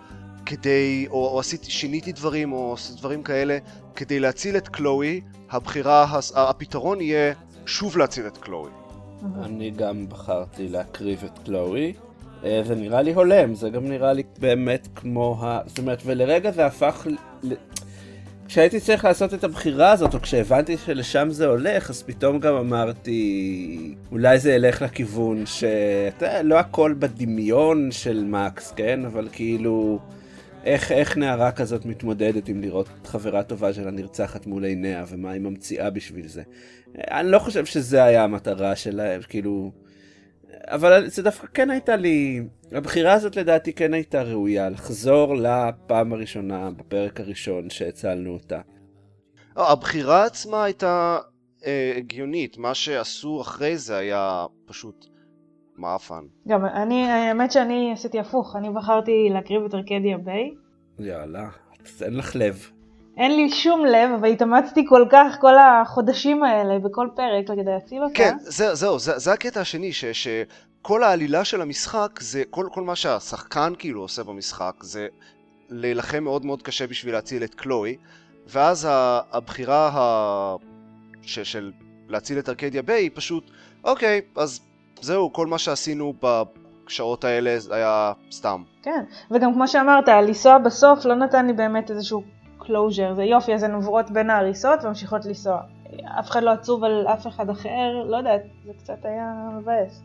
כדי, 0.46 1.06
או, 1.10 1.28
או 1.28 1.40
עשיתי, 1.40 1.70
שיניתי 1.70 2.12
דברים, 2.12 2.52
או 2.52 2.76
דברים 2.96 3.22
כאלה, 3.22 3.58
כדי 3.96 4.20
להציל 4.20 4.56
את 4.56 4.68
קלואי, 4.68 5.20
הבחירה, 5.50 6.06
הפתרון 6.34 7.00
יהיה 7.00 7.32
שוב 7.66 7.98
להציל 7.98 8.26
את 8.26 8.36
קלואי. 8.36 8.70
אני 9.44 9.70
גם 9.70 10.08
בחרתי 10.08 10.68
להקריב 10.68 11.24
את 11.24 11.38
קלואי. 11.44 11.92
אה, 12.44 12.62
זה 12.66 12.74
נראה 12.74 13.02
לי 13.02 13.14
הולם, 13.14 13.54
זה 13.54 13.70
גם 13.70 13.88
נראה 13.88 14.12
לי 14.12 14.22
באמת 14.38 14.88
כמו 14.94 15.38
ה... 15.40 15.60
זאת 15.66 15.78
אומרת, 15.78 16.02
ולרגע 16.06 16.50
זה 16.50 16.66
הפך... 16.66 17.06
ל... 17.42 17.54
כשהייתי 18.46 18.80
צריך 18.80 19.04
לעשות 19.04 19.34
את 19.34 19.44
הבחירה 19.44 19.92
הזאת, 19.92 20.14
או 20.14 20.20
כשהבנתי 20.20 20.76
שלשם 20.76 21.30
זה 21.30 21.46
הולך, 21.46 21.90
אז 21.90 22.02
פתאום 22.02 22.38
גם 22.38 22.54
אמרתי, 22.54 23.94
אולי 24.12 24.38
זה 24.38 24.52
ילך 24.52 24.82
לכיוון 24.82 25.46
שאתה 25.46 26.26
יודע, 26.26 26.42
לא 26.42 26.58
הכל 26.58 26.94
בדמיון 26.98 27.90
של 27.90 28.24
מקס, 28.24 28.72
כן? 28.76 29.04
אבל 29.04 29.28
כאילו, 29.32 29.98
איך, 30.64 30.92
איך 30.92 31.16
נערה 31.16 31.52
כזאת 31.52 31.84
מתמודדת 31.86 32.48
עם 32.48 32.60
לראות 32.60 32.88
חברה 33.04 33.42
טובה 33.42 33.72
שלה 33.72 33.90
נרצחת 33.90 34.46
מול 34.46 34.64
עיניה, 34.64 35.04
ומה 35.08 35.30
היא 35.30 35.40
ממציאה 35.40 35.90
בשביל 35.90 36.28
זה. 36.28 36.42
אני 36.98 37.30
לא 37.30 37.38
חושב 37.38 37.64
שזה 37.64 38.04
היה 38.04 38.24
המטרה 38.24 38.76
שלה, 38.76 39.22
כאילו... 39.22 39.72
אבל 40.66 41.08
זה 41.08 41.22
דווקא 41.22 41.46
כן 41.54 41.70
הייתה 41.70 41.96
לי... 41.96 42.42
הבחירה 42.72 43.12
הזאת 43.12 43.36
לדעתי 43.36 43.72
כן 43.72 43.94
הייתה 43.94 44.22
ראויה, 44.22 44.68
לחזור 44.70 45.34
לפעם 45.34 46.12
הראשונה, 46.12 46.70
בפרק 46.70 47.20
הראשון 47.20 47.70
שהצלנו 47.70 48.32
אותה. 48.32 48.60
לא, 49.56 49.72
הבחירה 49.72 50.24
עצמה 50.24 50.64
הייתה 50.64 51.18
אה, 51.66 51.92
הגיונית, 51.96 52.58
מה 52.58 52.74
שעשו 52.74 53.40
אחרי 53.40 53.76
זה 53.76 53.96
היה 53.96 54.46
פשוט 54.66 55.06
מעפן. 55.76 56.24
גם 56.48 56.64
אני, 56.64 57.10
האמת 57.10 57.52
שאני 57.52 57.92
עשיתי 57.92 58.20
הפוך, 58.20 58.56
אני 58.56 58.70
בחרתי 58.70 59.28
להקריב 59.30 59.64
את 59.64 59.74
ארקדיה 59.74 60.18
ביי. 60.18 60.50
יאללה, 60.98 61.48
אין 62.02 62.16
לך 62.16 62.36
לב. 62.36 62.70
אין 63.16 63.36
לי 63.36 63.50
שום 63.50 63.86
לב, 63.86 64.10
אבל 64.20 64.28
התאמצתי 64.28 64.84
כל 64.88 65.06
כך 65.10 65.36
כל 65.40 65.58
החודשים 65.58 66.42
האלה 66.42 66.78
בכל 66.78 67.08
פרק 67.16 67.46
כדי 67.46 67.64
להציל 67.64 68.02
אותה. 68.02 68.14
כן, 68.14 68.36
זה, 68.40 68.74
זהו, 68.74 68.98
זה, 68.98 69.18
זה 69.18 69.32
הקטע 69.32 69.60
השני, 69.60 69.92
ש, 69.92 70.04
שכל 70.04 71.02
העלילה 71.02 71.44
של 71.44 71.62
המשחק, 71.62 72.20
זה 72.20 72.42
כל, 72.50 72.66
כל 72.72 72.82
מה 72.82 72.96
שהשחקן 72.96 73.72
כאילו 73.78 74.00
עושה 74.00 74.22
במשחק, 74.22 74.74
זה 74.80 75.06
להילחם 75.68 76.24
מאוד 76.24 76.46
מאוד 76.46 76.62
קשה 76.62 76.86
בשביל 76.86 77.14
להציל 77.14 77.44
את 77.44 77.54
קלואי, 77.54 77.96
ואז 78.46 78.88
הבחירה 79.32 79.90
ה... 79.94 80.56
ש, 81.22 81.38
של 81.38 81.72
להציל 82.08 82.38
את 82.38 82.48
ארקדיה 82.48 82.82
ביי 82.82 83.02
היא 83.02 83.10
פשוט, 83.14 83.50
אוקיי, 83.84 84.20
אז 84.36 84.60
זהו, 85.02 85.32
כל 85.32 85.46
מה 85.46 85.58
שעשינו 85.58 86.14
בשעות 86.86 87.24
האלה 87.24 87.56
היה 87.70 88.12
סתם. 88.30 88.62
כן, 88.82 89.04
וגם 89.30 89.54
כמו 89.54 89.68
שאמרת, 89.68 90.08
לנסוע 90.08 90.58
בסוף 90.58 91.04
לא 91.04 91.14
נתן 91.14 91.46
לי 91.46 91.52
באמת 91.52 91.90
איזשהו 91.90 92.22
closure, 92.58 93.14
זה 93.14 93.24
יופי, 93.24 93.54
אז 93.54 93.62
הן 93.62 93.74
עוברות 93.74 94.10
בין 94.10 94.30
ההריסות 94.30 94.84
וממשיכות 94.84 95.24
לנסוע. 95.24 95.60
אף 96.20 96.30
אחד 96.30 96.42
לא 96.42 96.50
עצוב 96.50 96.84
על 96.84 97.06
אף 97.12 97.26
אחד 97.26 97.50
אחר, 97.50 98.04
לא 98.06 98.16
יודעת, 98.16 98.42
זה 98.66 98.72
קצת 98.78 99.04
היה 99.04 99.32
מבאס. 99.58 100.02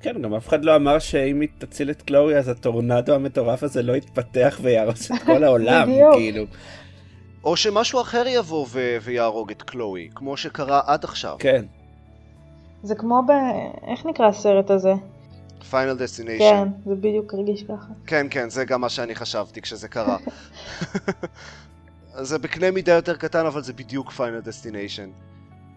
כן, 0.00 0.22
גם 0.22 0.34
אף 0.34 0.48
אחד 0.48 0.64
לא 0.64 0.76
אמר 0.76 0.98
שאם 0.98 1.40
היא 1.40 1.48
תציל 1.58 1.90
את 1.90 2.02
קלואי 2.02 2.36
אז 2.36 2.48
הטורנדו 2.48 3.14
המטורף 3.14 3.62
הזה 3.62 3.82
לא 3.82 3.96
יתפתח 3.96 4.58
ויהרוס 4.62 5.10
את 5.12 5.22
כל 5.26 5.44
העולם, 5.46 5.88
כאילו. 6.14 6.44
או 7.44 7.56
שמשהו 7.56 8.00
אחר 8.00 8.24
יבוא 8.26 8.66
ו- 8.68 8.96
ויהרוג 9.02 9.50
את 9.50 9.62
קלואי, 9.62 10.08
כמו 10.14 10.36
שקרה 10.36 10.80
עד 10.86 11.04
עכשיו. 11.04 11.36
כן. 11.38 11.64
זה 12.82 12.94
כמו 12.94 13.22
ב... 13.28 13.30
איך 13.86 14.06
נקרא 14.06 14.26
הסרט 14.26 14.70
הזה? 14.70 14.92
Final 15.70 15.94
Destination. 15.94 16.44
כן, 16.44 16.68
זה 16.90 16.94
בדיוק 16.94 17.34
הרגיש 17.34 17.62
ככה. 17.62 17.92
כן, 18.06 18.26
כן, 18.30 18.50
זה 18.50 18.64
גם 18.64 18.80
מה 18.80 18.88
שאני 18.88 19.14
חשבתי 19.14 19.62
כשזה 19.62 19.88
קרה. 19.88 20.16
זה 22.28 22.38
בקנה 22.38 22.70
מידה 22.70 22.92
יותר 22.92 23.16
קטן, 23.16 23.46
אבל 23.46 23.62
זה 23.62 23.72
בדיוק 23.72 24.10
Final 24.10 24.40
Destination. 24.40 25.10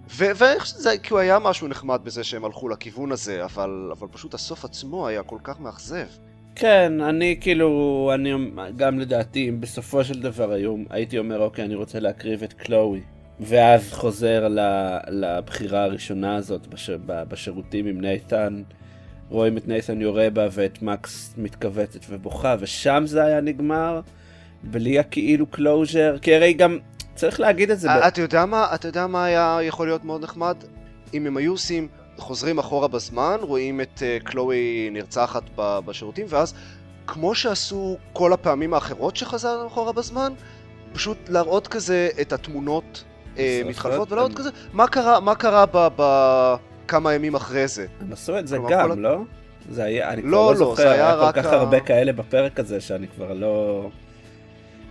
ואני 0.09 0.59
חושב 0.59 0.75
שזה 0.75 0.97
כאילו 0.97 1.19
היה 1.19 1.39
משהו 1.39 1.67
נחמד 1.67 2.01
בזה 2.03 2.23
שהם 2.23 2.45
הלכו 2.45 2.69
לכיוון 2.69 3.11
הזה, 3.11 3.45
אבל, 3.45 3.89
אבל 3.91 4.07
פשוט 4.11 4.33
הסוף 4.33 4.65
עצמו 4.65 5.07
היה 5.07 5.23
כל 5.23 5.37
כך 5.43 5.59
מאכזב. 5.59 6.07
כן, 6.55 7.01
אני 7.01 7.37
כאילו, 7.41 8.11
אני 8.13 8.33
גם 8.75 8.99
לדעתי, 8.99 9.49
אם 9.49 9.61
בסופו 9.61 10.03
של 10.03 10.21
דבר 10.21 10.51
היום 10.51 10.85
הייתי 10.89 11.17
אומר, 11.17 11.39
אוקיי, 11.39 11.65
אני 11.65 11.75
רוצה 11.75 11.99
להקריב 11.99 12.43
את 12.43 12.53
קלואי, 12.53 13.01
ואז 13.39 13.93
חוזר 13.93 14.47
לבחירה 15.07 15.83
הראשונה 15.83 16.35
הזאת 16.35 16.67
בש, 16.67 16.89
בשירותים 17.05 17.85
עם 17.85 18.01
נייתן, 18.01 18.61
רואים 19.29 19.57
את 19.57 19.67
נייתן 19.67 20.01
יורה 20.01 20.29
בה 20.29 20.47
ואת 20.51 20.81
מקס 20.81 21.33
מתכווצת 21.37 21.99
ובוכה, 22.09 22.55
ושם 22.59 23.03
זה 23.05 23.23
היה 23.23 23.41
נגמר, 23.41 24.01
בלי 24.63 24.99
הכאילו 24.99 25.45
closure, 25.45 26.17
כי 26.21 26.35
הרי 26.35 26.53
גם 26.53 26.77
צריך 27.15 27.39
להגיד 27.39 27.71
את 27.71 27.79
זה. 27.79 28.07
אתה 28.07 28.21
יודע 28.21 28.45
מה, 28.45 28.67
אתה 28.75 28.87
יודע 28.87 29.07
מה 29.07 29.25
היה 29.25 29.57
יכול 29.61 29.87
להיות 29.87 30.05
מאוד 30.05 30.23
נחמד? 30.23 30.55
אם 31.13 31.27
הם 31.27 31.37
היו 31.37 31.51
עושים, 31.51 31.87
חוזרים 32.17 32.59
אחורה 32.59 32.87
בזמן, 32.87 33.37
רואים 33.41 33.81
את 33.81 34.03
קלואי 34.23 34.89
נרצחת 34.91 35.43
בשירותים, 35.57 36.25
ואז 36.29 36.53
כמו 37.07 37.35
שעשו 37.35 37.97
כל 38.13 38.33
הפעמים 38.33 38.73
האחרות 38.73 39.15
שחזרנו 39.15 39.67
אחורה 39.67 39.91
בזמן, 39.93 40.33
פשוט 40.93 41.17
להראות 41.29 41.67
כזה 41.67 42.09
את 42.21 42.33
התמונות 42.33 43.03
אה, 43.39 43.67
מתחלפות, 43.67 44.11
ולהראות 44.11 44.35
כזה, 44.35 44.49
מה 44.73 44.87
קרה, 44.87 45.19
מה 45.19 45.35
קרה 45.35 45.65
בכמה 45.95 47.13
ימים 47.13 47.35
אחרי 47.35 47.67
זה. 47.67 47.85
הם 48.01 48.13
עשו 48.13 48.39
את 48.39 48.47
זה 48.47 48.57
גם. 48.69 49.01
לא? 49.01 49.19
זה 49.69 49.83
היה, 49.83 50.09
אני 50.09 50.21
לא, 50.21 50.27
כבר 50.27 50.37
לא, 50.37 50.51
לא 50.51 50.57
זוכר, 50.57 50.89
היה, 50.89 51.21
היה 51.21 51.31
כל 51.31 51.41
כך 51.41 51.45
ה... 51.45 51.55
הרבה 51.55 51.79
כאלה 51.79 52.13
בפרק 52.13 52.59
הזה 52.59 52.81
שאני 52.81 53.07
כבר 53.07 53.33
לא... 53.33 53.89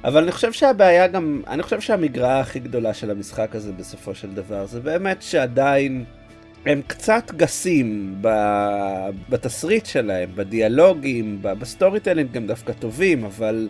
אבל 0.05 0.23
אני 0.23 0.33
חושב 0.33 0.53
שהבעיה 0.53 1.07
גם, 1.07 1.43
אני 1.47 1.63
חושב 1.63 1.81
שהמגרעה 1.81 2.41
הכי 2.41 2.59
גדולה 2.59 2.95
של 2.95 3.11
המשחק 3.11 3.55
הזה 3.55 3.73
בסופו 3.73 4.15
של 4.15 4.35
דבר, 4.35 4.67
זה 4.67 4.81
באמת 4.81 5.23
שעדיין 5.23 6.05
הם 6.67 6.83
קצת 6.87 7.33
גסים 7.37 8.15
ב... 8.21 8.29
בתסריט 9.29 9.87
שלהם, 9.87 10.31
בדיאלוגים, 10.35 11.39
ב 11.43 12.01
storytelling 12.01 12.37
הם 12.37 12.47
דווקא 12.47 12.73
טובים, 12.73 13.25
אבל 13.25 13.69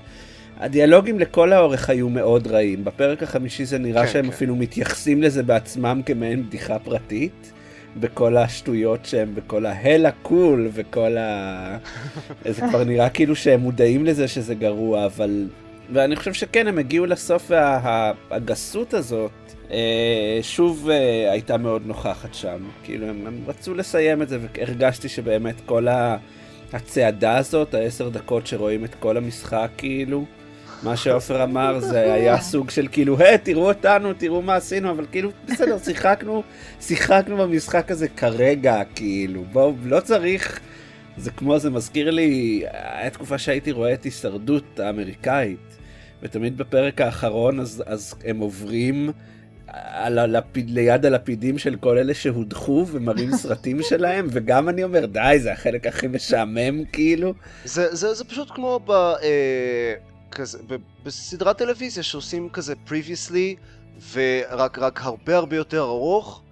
הדיאלוגים 0.58 1.18
לכל 1.20 1.52
האורך 1.52 1.90
היו 1.90 2.08
מאוד 2.08 2.46
רעים. 2.46 2.84
בפרק 2.84 3.22
החמישי 3.22 3.64
זה 3.64 3.78
נראה 3.78 4.06
כן, 4.06 4.12
שהם 4.12 4.24
כן. 4.24 4.30
אפילו 4.30 4.56
מתייחסים 4.56 5.22
לזה 5.22 5.42
בעצמם 5.42 6.00
כמעין 6.06 6.46
בדיחה 6.46 6.78
פרטית. 6.78 7.52
בכל 7.96 8.36
השטויות 8.36 9.06
שהם, 9.06 9.34
בכל 9.34 9.66
ההלה 9.66 10.10
קול 10.10 10.68
וכל 10.72 11.16
ה... 11.16 11.78
זה 12.48 12.62
כבר 12.68 12.84
נראה 12.84 13.08
כאילו 13.08 13.36
שהם 13.36 13.60
מודעים 13.60 14.06
לזה 14.06 14.28
שזה 14.28 14.54
גרוע, 14.54 15.06
אבל 15.06 15.46
ואני 15.92 16.16
חושב 16.16 16.32
שכן, 16.32 16.66
הם 16.66 16.78
הגיעו 16.78 17.06
לסוף 17.06 17.50
והגסות 17.50 18.94
הזאת, 18.94 19.30
אה, 19.70 20.38
שוב 20.42 20.88
אה, 20.90 21.32
הייתה 21.32 21.56
מאוד 21.56 21.82
נוכחת 21.86 22.34
שם. 22.34 22.58
כאילו, 22.84 23.06
הם, 23.06 23.26
הם 23.26 23.44
רצו 23.46 23.74
לסיים 23.74 24.22
את 24.22 24.28
זה, 24.28 24.38
והרגשתי 24.40 25.08
שבאמת 25.08 25.54
כל 25.66 25.86
הצעדה 26.72 27.36
הזאת, 27.36 27.74
העשר 27.74 28.08
דקות 28.08 28.46
שרואים 28.46 28.84
את 28.84 28.94
כל 28.94 29.16
המשחק, 29.16 29.70
כאילו, 29.76 30.24
מה 30.82 30.96
שעופר 30.96 31.44
אמר 31.44 31.80
זה 31.80 32.12
היה 32.12 32.40
סוג 32.40 32.70
של 32.70 32.88
כאילו, 32.92 33.18
היי, 33.18 33.38
תראו 33.38 33.68
אותנו, 33.68 34.12
תראו 34.12 34.42
מה 34.42 34.54
עשינו, 34.54 34.90
אבל 34.90 35.06
כאילו, 35.12 35.30
בסדר, 35.48 35.78
שיחקנו, 35.78 36.42
שיחקנו 36.80 37.36
במשחק 37.36 37.90
הזה 37.90 38.08
כרגע, 38.08 38.82
כאילו, 38.94 39.44
בואו, 39.52 39.74
לא 39.84 40.00
צריך... 40.00 40.60
זה 41.16 41.30
כמו, 41.30 41.58
זה 41.58 41.70
מזכיר 41.70 42.10
לי, 42.10 42.64
היה 42.72 43.10
תקופה 43.10 43.38
שהייתי 43.38 43.72
רואה 43.72 43.92
את 43.92 44.04
הישרדות 44.04 44.80
האמריקאית, 44.80 45.78
ותמיד 46.22 46.58
בפרק 46.58 47.00
האחרון 47.00 47.60
אז, 47.60 47.82
אז 47.86 48.14
הם 48.24 48.38
עוברים 48.38 49.10
על 49.72 50.18
הלפיד, 50.18 50.70
ליד 50.70 51.06
הלפידים 51.06 51.58
של 51.58 51.76
כל 51.76 51.98
אלה 51.98 52.14
שהודחו 52.14 52.86
ומראים 52.90 53.36
סרטים 53.36 53.82
שלהם, 53.90 54.26
וגם 54.30 54.68
אני 54.68 54.84
אומר, 54.84 55.06
די, 55.06 55.36
זה 55.38 55.52
החלק 55.52 55.86
הכי 55.86 56.06
משעמם 56.06 56.84
כאילו. 56.84 57.34
זה, 57.64 57.94
זה, 57.94 58.14
זה 58.14 58.24
פשוט 58.24 58.50
כמו 58.50 58.80
ב, 58.86 58.90
אה, 58.90 59.94
כזה, 60.30 60.58
בסדרת 61.02 61.58
טלוויזיה 61.58 62.02
שעושים 62.02 62.48
כזה 62.48 62.74
previously, 62.86 63.56
ורק 64.12 64.78
רק 64.78 65.00
הרבה 65.02 65.36
הרבה 65.36 65.56
יותר 65.56 65.80
ארוך, 65.82 66.42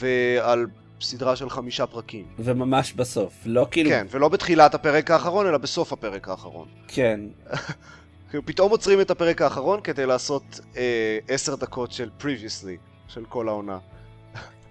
ועל 0.00 0.66
סדרה 1.00 1.36
של 1.36 1.50
חמישה 1.50 1.86
פרקים. 1.86 2.24
וממש 2.38 2.92
בסוף, 2.92 3.32
לא 3.44 3.66
כאילו... 3.70 3.90
כן, 3.90 4.06
ולא 4.10 4.28
בתחילת 4.28 4.74
הפרק 4.74 5.10
האחרון, 5.10 5.46
אלא 5.46 5.58
בסוף 5.58 5.92
הפרק 5.92 6.28
האחרון. 6.28 6.68
כן. 6.88 7.20
כאילו 8.30 8.46
פתאום 8.46 8.70
עוצרים 8.70 9.00
את 9.00 9.10
הפרק 9.10 9.42
האחרון 9.42 9.80
כדי 9.80 10.06
לעשות 10.06 10.60
אה, 10.76 11.18
עשר 11.28 11.54
דקות 11.54 11.92
של 11.92 12.10
previously, 12.20 13.08
של 13.08 13.24
כל 13.28 13.48
העונה. 13.48 13.78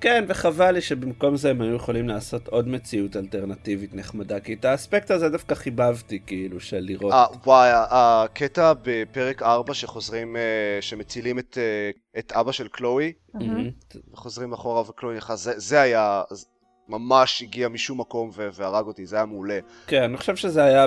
כן, 0.02 0.26
וחבל 0.28 0.72
לי 0.72 0.82
שבמקום 0.82 1.36
זה 1.36 1.50
הם 1.50 1.62
היו 1.62 1.76
יכולים 1.76 2.08
לעשות 2.08 2.48
עוד 2.48 2.68
מציאות 2.68 3.16
אלטרנטיבית 3.16 3.94
נחמדה, 3.94 4.40
כי 4.40 4.54
את 4.54 4.66
האספקט 4.66 5.12
הזה 5.12 5.30
דווקא 5.30 5.56
חיבבתי, 5.56 6.20
כאילו, 6.26 6.60
של 6.60 6.80
לראות... 6.80 7.14
아, 7.14 7.16
אה, 7.16 7.26
וואי, 7.46 7.70
הקטע 7.74 8.74
בפרק 8.82 9.42
4 9.42 9.74
שחוזרים, 9.74 10.36
אה, 10.36 10.42
שמצילים 10.82 11.40
את, 11.40 11.58
אה, 11.58 12.20
את 12.20 12.32
אבא 12.32 12.52
של 12.52 12.68
קלואי, 12.68 13.14
mm-hmm. 13.36 13.98
וחוזרים 14.14 14.54
אחורה 14.54 14.82
וקלואי 14.90 15.18
נכנס, 15.18 15.40
זה, 15.40 15.54
זה 15.56 15.82
היה, 15.82 16.24
ממש 16.90 17.42
הגיע 17.42 17.68
משום 17.68 18.00
מקום 18.00 18.30
והרג 18.34 18.86
אותי, 18.86 19.06
זה 19.06 19.16
היה 19.16 19.26
מעולה. 19.26 19.60
כן, 19.88 20.04
אני 20.04 20.18
חושב 20.18 20.36
שזה 20.36 20.64
היה... 20.64 20.86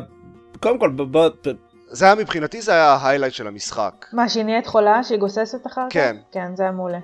קודם 0.60 0.78
כל, 0.78 0.90
בוא, 0.90 1.28
זה 1.90 2.04
היה 2.04 2.14
מבחינתי, 2.14 2.62
זה 2.62 2.72
היה 2.72 2.92
ההיילייט 2.92 3.34
של 3.34 3.46
המשחק. 3.46 4.06
מה, 4.12 4.28
שהיא 4.28 4.44
נהיית 4.44 4.66
חולה? 4.66 5.04
שהיא 5.04 5.18
גוססת 5.18 5.66
אחר 5.66 5.86
כך? 5.90 5.94
כן. 5.94 6.16
כן, 6.32 6.56
זה 6.56 6.62
היה 6.62 6.72
מעולה. 6.72 6.98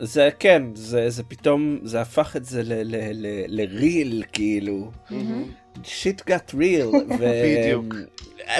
זה 0.00 0.28
כן, 0.38 0.62
זה, 0.74 1.10
זה 1.10 1.22
פתאום, 1.22 1.78
זה 1.82 2.00
הפך 2.00 2.36
את 2.36 2.44
זה 2.44 2.62
ל 3.48 3.60
real, 3.60 4.22
כאילו. 4.32 4.90
shit 5.82 6.26
got 6.26 6.54
real. 6.54 6.86
בדיוק. 7.20 7.94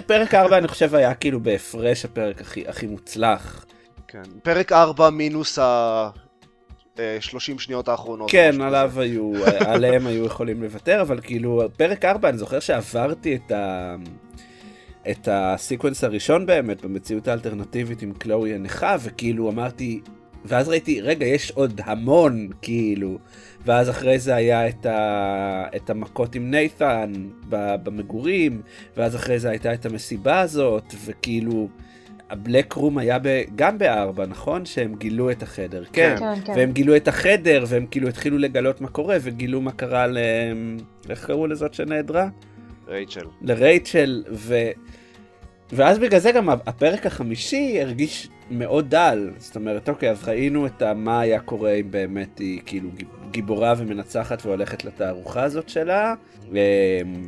פרק 0.06 0.34
4 0.34 0.58
אני 0.58 0.68
חושב 0.68 0.94
היה 0.94 1.14
כאילו 1.14 1.40
בהפרש 1.40 2.04
הפרק 2.04 2.40
הכי, 2.40 2.68
הכי 2.68 2.86
מוצלח. 2.86 3.66
כן, 4.08 4.22
פרק 4.42 4.72
4 4.72 5.10
מינוס 5.10 5.58
ה... 5.58 6.10
30 7.20 7.54
אה, 7.54 7.60
שניות 7.60 7.88
האחרונות. 7.88 8.30
כן, 8.30 8.60
עליו 8.60 8.92
היו, 8.96 9.32
עליהם 9.72 10.06
היו 10.06 10.24
יכולים 10.24 10.62
לוותר, 10.62 11.00
אבל 11.00 11.20
כאילו, 11.20 11.62
פרק 11.76 12.04
4, 12.04 12.28
אני 12.28 12.38
זוכר 12.38 12.60
שעברתי 12.60 13.36
את 13.36 13.52
ה... 13.52 13.94
את 15.10 15.28
ה 15.32 15.40
sequence 15.40 16.04
הראשון 16.04 16.46
באמת 16.46 16.82
במציאות 16.84 17.28
האלטרנטיבית 17.28 18.02
עם 18.02 18.12
קלואי 18.12 18.54
הנכה, 18.54 18.96
וכאילו 19.00 19.50
אמרתי, 19.50 20.00
ואז 20.44 20.68
ראיתי, 20.68 21.00
רגע, 21.00 21.26
יש 21.26 21.50
עוד 21.50 21.80
המון, 21.84 22.48
כאילו. 22.62 23.18
ואז 23.66 23.90
אחרי 23.90 24.18
זה 24.18 24.34
היה 24.34 24.68
את, 24.68 24.86
ה... 24.86 25.66
את 25.76 25.90
המכות 25.90 26.34
עם 26.34 26.50
נייתן 26.50 27.12
במגורים, 27.48 28.62
ואז 28.96 29.16
אחרי 29.16 29.38
זה 29.38 29.50
הייתה 29.50 29.74
את 29.74 29.86
המסיבה 29.86 30.40
הזאת, 30.40 30.94
וכאילו... 31.04 31.68
הבלק 32.30 32.72
רום 32.72 32.98
היה 32.98 33.18
ב... 33.22 33.42
גם 33.56 33.78
בארבע, 33.78 34.26
נכון? 34.26 34.64
שהם 34.64 34.94
גילו 34.94 35.30
את 35.30 35.42
החדר. 35.42 35.84
כן, 35.92 36.16
כן, 36.18 36.40
כן. 36.44 36.52
והם 36.56 36.72
גילו 36.72 36.96
את 36.96 37.08
החדר, 37.08 37.64
והם 37.68 37.86
כאילו 37.90 38.08
התחילו 38.08 38.38
לגלות 38.38 38.80
מה 38.80 38.88
קורה, 38.88 39.16
וגילו 39.20 39.60
מה 39.60 39.72
קרה 39.72 40.06
ל... 40.06 40.18
איך 41.10 41.26
קראו 41.26 41.46
לזאת 41.46 41.74
שנעדרה? 41.74 42.28
רייצ'ל. 42.88 43.24
לרייצ'ל, 43.42 44.24
ו... 44.32 44.54
ואז 45.72 45.98
בגלל 45.98 46.20
זה 46.20 46.32
גם 46.32 46.50
הפרק 46.50 47.06
החמישי 47.06 47.78
הרגיש 47.80 48.28
מאוד 48.50 48.90
דל. 48.90 49.30
זאת 49.38 49.56
אומרת, 49.56 49.88
אוקיי, 49.88 50.10
אז 50.10 50.28
ראינו 50.28 50.66
את 50.66 50.82
ה... 50.82 50.94
מה 50.94 51.20
היה 51.20 51.40
קורה 51.40 51.72
אם 51.72 51.90
באמת 51.90 52.38
היא 52.38 52.60
כאילו 52.66 52.90
גיבורה 53.30 53.74
ומנצחת 53.76 54.46
והולכת 54.46 54.84
לתערוכה 54.84 55.42
הזאת 55.42 55.68
שלה, 55.68 56.14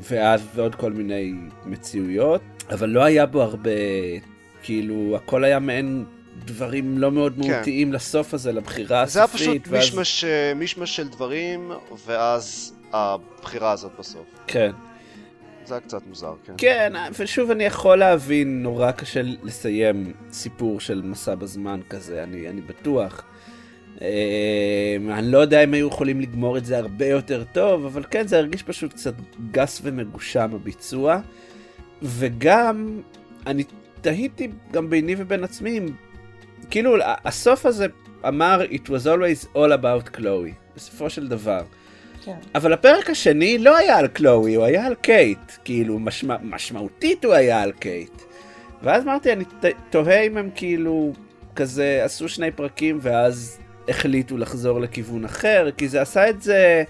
ואז 0.03 0.59
עוד 0.59 0.75
כל 0.75 0.93
מיני 0.93 1.33
מציאויות, 1.67 2.41
אבל 2.71 2.89
לא 2.89 3.05
היה 3.05 3.27
בו 3.27 3.43
הרבה 3.43 3.71
כאילו, 4.63 5.17
הכל 5.17 5.45
היה 5.45 5.59
מעין 5.59 6.05
דברים 6.45 6.99
לא 6.99 7.13
מאוד 7.13 7.35
כן. 7.43 7.51
מהותיים. 7.51 7.93
לסוף 7.93 8.35
הזה, 8.35 8.53
לבחירה 8.53 9.03
הסופית. 9.03 9.13
זה 9.13 9.21
היה 9.21 9.61
פשוט 9.61 9.69
ואז... 9.69 9.85
מישמש, 9.85 10.25
אה, 10.25 10.53
מישמש 10.55 10.97
של 10.97 11.09
דברים, 11.09 11.73
ואז 12.07 12.75
הבחירה 12.93 13.73
הזאת 13.73 13.93
בסוף. 13.99 14.27
כן. 14.47 14.71
זה 15.71 15.75
היה 15.75 15.81
קצת 15.81 16.07
מוזר, 16.07 16.35
כן. 16.45 16.53
כן, 16.57 16.93
ושוב, 17.19 17.51
אני 17.51 17.65
יכול 17.65 17.99
להבין, 17.99 18.63
נורא 18.63 18.91
קשה 18.91 19.21
לסיים 19.23 20.13
סיפור 20.33 20.81
של 20.81 21.03
מסע 21.03 21.35
בזמן 21.35 21.81
כזה, 21.91 22.23
אני, 22.23 22.49
אני 22.49 22.61
בטוח. 22.61 23.25
אה, 24.03 24.97
אני 25.11 25.31
לא 25.31 25.39
יודע 25.39 25.65
אם 25.65 25.75
היו 25.75 25.89
יכולים 25.89 26.21
לגמור 26.21 26.59
את 26.59 26.65
זה 26.65 26.79
הרבה 26.79 27.07
יותר 27.07 27.45
טוב, 27.53 27.85
אבל 27.85 28.05
כן, 28.11 28.27
זה 28.27 28.39
הרגיש 28.39 28.63
פשוט 28.63 28.93
קצת 28.93 29.15
גס 29.51 29.81
ומגושם 29.85 30.51
הביצוע. 30.55 31.21
וגם, 32.03 33.01
אני 33.47 33.65
תהיתי 34.01 34.49
גם 34.73 34.91
ביני 34.91 35.15
ובין 35.19 35.45
עצמי, 35.45 35.81
כאילו 36.71 36.97
הסוף 37.05 37.67
הזה 37.67 37.87
אמר 38.29 38.61
It 38.71 38.87
was 38.87 39.07
always 39.07 39.57
all 39.57 39.83
about 39.83 40.17
Chloe, 40.17 40.75
בסופו 40.77 41.11
של 41.11 41.29
דבר. 41.29 41.63
כן. 42.25 42.37
אבל 42.55 42.73
הפרק 42.73 43.11
השני 43.11 43.59
לא 43.59 43.77
היה 43.77 43.99
על 43.99 44.09
קלואי, 44.09 44.55
הוא 44.55 44.65
היה 44.65 44.87
על 44.87 44.95
קייט, 44.95 45.53
כאילו 45.65 45.99
משמע, 45.99 46.37
משמעותית 46.43 47.25
הוא 47.25 47.35
היה 47.35 47.63
על 47.63 47.73
קייט. 47.73 48.23
ואז 48.83 49.03
אמרתי, 49.05 49.33
אני 49.33 49.45
תוהה 49.91 50.21
אם 50.21 50.37
הם 50.37 50.51
כאילו 50.55 51.13
כזה 51.57 52.01
עשו 52.05 52.29
שני 52.29 52.51
פרקים 52.51 52.99
ואז 53.03 53.59
החליטו 53.89 54.39
לחזור 54.39 54.81
לכיוון 54.81 55.25
אחר, 55.25 55.71
כי 55.77 55.89
זה 55.89 56.03
עשה 56.03 56.31
את 56.31 56.43
זה... 56.43 56.85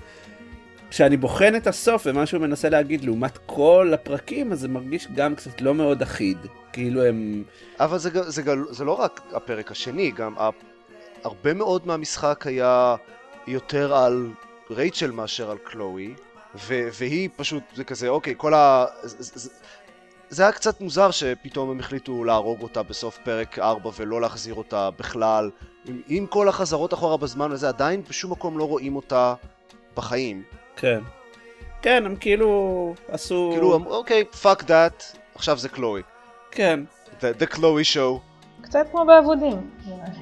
כשאני 0.91 1.17
בוחן 1.17 1.57
את 1.57 1.67
הסוף 1.67 2.03
ומה 2.07 2.27
שהוא 2.27 2.41
מנסה 2.41 2.69
להגיד 2.69 3.05
לעומת 3.05 3.39
כל 3.47 3.91
הפרקים, 3.95 4.53
אז 4.53 4.61
זה 4.61 4.69
מרגיש 4.69 5.09
גם 5.15 5.35
קצת 5.35 5.61
לא 5.61 5.75
מאוד 5.75 6.03
אחיד. 6.03 6.39
כאילו 6.73 7.05
הם... 7.05 7.43
אבל 7.81 7.99
זה, 7.99 8.11
זה, 8.11 8.31
זה, 8.31 8.43
זה 8.71 8.85
לא 8.85 8.93
רק 8.93 9.21
הפרק 9.33 9.71
השני, 9.71 10.11
גם 10.11 10.35
הרבה 11.25 11.55
מאוד 11.55 11.87
מהמשחק 11.87 12.47
היה 12.47 12.97
יותר 13.47 13.95
על 13.95 14.29
רייצ'ל 14.71 15.11
מאשר 15.11 15.51
על 15.51 15.59
קלואי, 15.59 16.15
ו, 16.55 16.89
והיא 16.99 17.29
פשוט, 17.37 17.63
זה 17.75 17.85
כזה, 17.85 18.09
אוקיי, 18.09 18.35
כל 18.37 18.55
ה... 18.55 18.87
זה, 19.03 19.51
זה 20.31 20.43
היה 20.43 20.53
קצת 20.53 20.81
מוזר 20.81 21.11
שפתאום 21.11 21.71
הם 21.71 21.81
החליטו 21.81 22.25
להרוג 22.25 22.63
אותה 22.63 22.83
בסוף 22.83 23.19
פרק 23.25 23.59
4 23.59 23.91
ולא 23.97 24.21
להחזיר 24.21 24.55
אותה 24.55 24.91
בכלל. 24.91 25.51
עם, 25.85 26.01
עם 26.09 26.27
כל 26.27 26.49
החזרות 26.49 26.95
אחורה 26.95 27.17
בזמן 27.17 27.53
הזה, 27.53 27.69
עדיין 27.69 28.03
בשום 28.09 28.33
מקום 28.33 28.59
לא 28.59 28.65
רואים 28.65 28.97
אותה 28.97 29.35
בחיים. 29.97 30.43
כן. 30.77 31.01
כן, 31.83 32.07
הם 32.07 32.17
כאילו 32.17 32.95
עשו... 33.09 33.51
כאילו, 33.53 33.81
אוקיי, 33.87 34.25
fuck 34.25 34.65
that, 34.65 35.05
עכשיו 35.35 35.59
זה 35.59 35.69
קלואי. 35.69 36.03
כן. 36.51 36.81
The, 37.21 37.43
the 37.43 37.55
Chloe 37.55 37.95
show. 37.95 38.19
קצת 38.63 38.87
כמו 38.91 39.05
באבודים, 39.07 39.71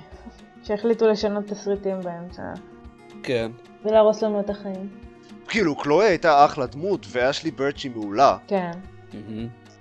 שהחליטו 0.65 1.09
לשנות 1.09 1.47
תסריטים 1.47 2.01
באמצע. 2.01 2.43
כן. 3.23 3.51
ולהרוס 3.85 4.23
לנו 4.23 4.41
את 4.41 4.51
החיים. 4.51 4.89
כאילו, 5.49 5.77
קלואי 5.77 6.07
הייתה 6.07 6.45
אחלה 6.45 6.67
דמות, 6.67 7.07
ואשלי 7.11 7.51
ברצ'י 7.51 7.89
מעולה. 7.89 8.37
כן. 8.47 8.71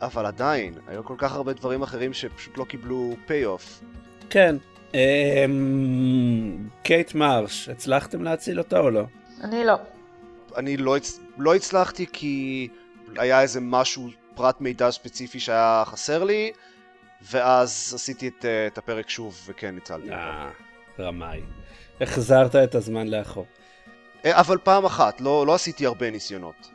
אבל 0.02 0.26
עדיין, 0.26 0.74
היו 0.88 1.04
כל 1.04 1.16
כך 1.18 1.36
הרבה 1.36 1.54
דברים 1.54 1.82
אחרים 1.82 2.14
שפשוט 2.14 2.58
לא 2.58 2.64
קיבלו 2.64 3.16
pay-off. 3.26 3.84
כן. 4.30 4.56
אמ, 4.94 6.68
קייט 6.84 7.16
מרש, 7.16 7.70
הצלחתם 7.70 8.24
להציל 8.24 8.60
אותה 8.60 8.80
או 8.80 8.90
לא? 8.90 9.04
אני 9.44 9.64
לא. 9.66 9.74
אני 10.58 10.78
לא, 10.78 10.96
לא 11.38 11.56
הצלחתי 11.56 12.06
כי 12.14 12.68
היה 13.18 13.42
איזה 13.42 13.62
משהו 13.62 14.10
פרט 14.36 14.62
מידע 14.62 14.92
ספציפי 14.92 15.40
שהיה 15.40 15.84
חסר 15.86 16.24
לי, 16.24 16.52
ואז 17.22 17.92
עשיתי 17.96 18.28
את, 18.28 18.46
אה, 18.46 18.68
את 18.68 18.78
הפרק 18.78 19.10
שוב 19.10 19.40
וכן 19.46 19.76
ניצלתי. 19.76 20.12
אה, 20.12 20.50
רמאי. 21.00 21.42
החזרת 22.02 22.56
את 22.56 22.76
הזמן 22.76 23.08
לאחור. 23.08 23.46
אה, 24.26 24.40
אבל 24.40 24.58
פעם 24.64 24.86
אחת, 24.86 25.22
לא, 25.22 25.48
לא 25.48 25.56
עשיתי 25.56 25.86
הרבה 25.86 26.12
ניסיונות. 26.12 26.72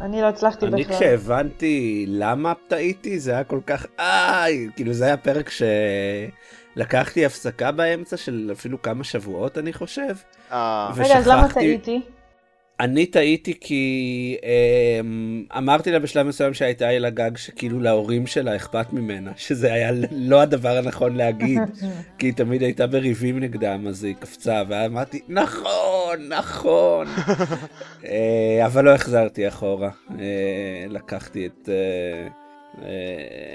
אני 0.00 0.22
לא 0.22 0.28
הצלחתי 0.28 0.66
בכלל. 0.66 0.78
אני 0.78 0.84
כשהבנתי 0.84 2.04
למה 2.08 2.52
טעיתי, 2.68 3.18
זה 3.18 3.30
היה 3.30 3.44
כל 3.44 3.60
כך, 3.66 3.86
איי, 3.98 4.68
כאילו 4.76 4.92
זה 4.92 5.04
היה 5.04 5.16
פרק 5.16 5.50
שלקחתי 6.76 7.26
הפסקה 7.26 7.72
באמצע 7.72 8.16
של 8.16 8.50
אפילו 8.52 8.82
כמה 8.82 9.04
שבועות, 9.04 9.58
אני 9.58 9.72
חושב. 9.72 10.16
אה. 10.52 10.90
רגע, 10.96 11.18
אז 11.18 11.28
למה 11.28 11.48
טעיתי? 11.54 12.02
אני 12.80 13.06
טעיתי 13.06 13.54
כי 13.60 14.36
אה, 14.44 15.00
אמרתי 15.58 15.90
לה 15.90 15.98
בשלב 15.98 16.26
מסוים 16.26 16.54
שהייתה 16.54 16.90
אל 16.90 17.04
הגג 17.04 17.36
שכאילו 17.36 17.80
להורים 17.80 18.26
שלה 18.26 18.56
אכפת 18.56 18.92
ממנה, 18.92 19.32
שזה 19.36 19.72
היה 19.72 19.90
לא 20.10 20.40
הדבר 20.40 20.76
הנכון 20.76 21.16
להגיד, 21.16 21.60
כי 22.18 22.26
היא 22.26 22.34
תמיד 22.34 22.62
הייתה 22.62 22.86
בריבים 22.86 23.38
נגדם, 23.38 23.86
אז 23.88 24.04
היא 24.04 24.14
קפצה, 24.14 24.62
ואמרתי, 24.68 25.20
נכון, 25.28 26.28
נכון. 26.28 27.06
אה, 28.04 28.66
אבל 28.66 28.84
לא 28.84 28.90
החזרתי 28.90 29.48
אחורה, 29.48 29.90
אה, 30.18 30.84
לקחתי 30.88 31.46
את... 31.46 31.68
אה, 31.68 32.28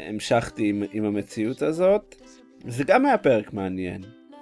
המשכתי 0.10 0.70
עם, 0.70 0.84
עם 0.92 1.06
המציאות 1.06 1.62
הזאת. 1.62 2.16
זה 2.68 2.84
גם 2.84 3.06
היה 3.06 3.18
פרק 3.18 3.54
מעניין, 3.54 4.02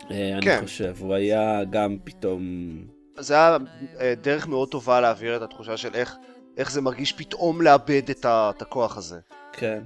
כן. 0.10 0.38
אני 0.42 0.62
חושב, 0.62 0.94
הוא 1.00 1.14
היה 1.14 1.62
גם 1.70 1.98
פתאום... 2.04 2.97
זה 3.20 3.34
היה 3.34 3.58
אה, 4.00 4.14
דרך 4.22 4.48
מאוד 4.48 4.70
טובה 4.70 5.02
להעביר 5.02 5.38
את 5.38 5.42
התחושה 5.42 5.78
של 5.78 5.96
איך, 5.96 6.16
איך 6.58 6.72
זה 6.72 6.82
מרגיש 6.82 7.12
פתאום 7.12 7.62
לאבד 7.62 8.10
את, 8.10 8.26
ה, 8.26 8.52
את 8.56 8.62
הכוח 8.62 8.98
הזה. 8.98 9.20
כן. 9.54 9.84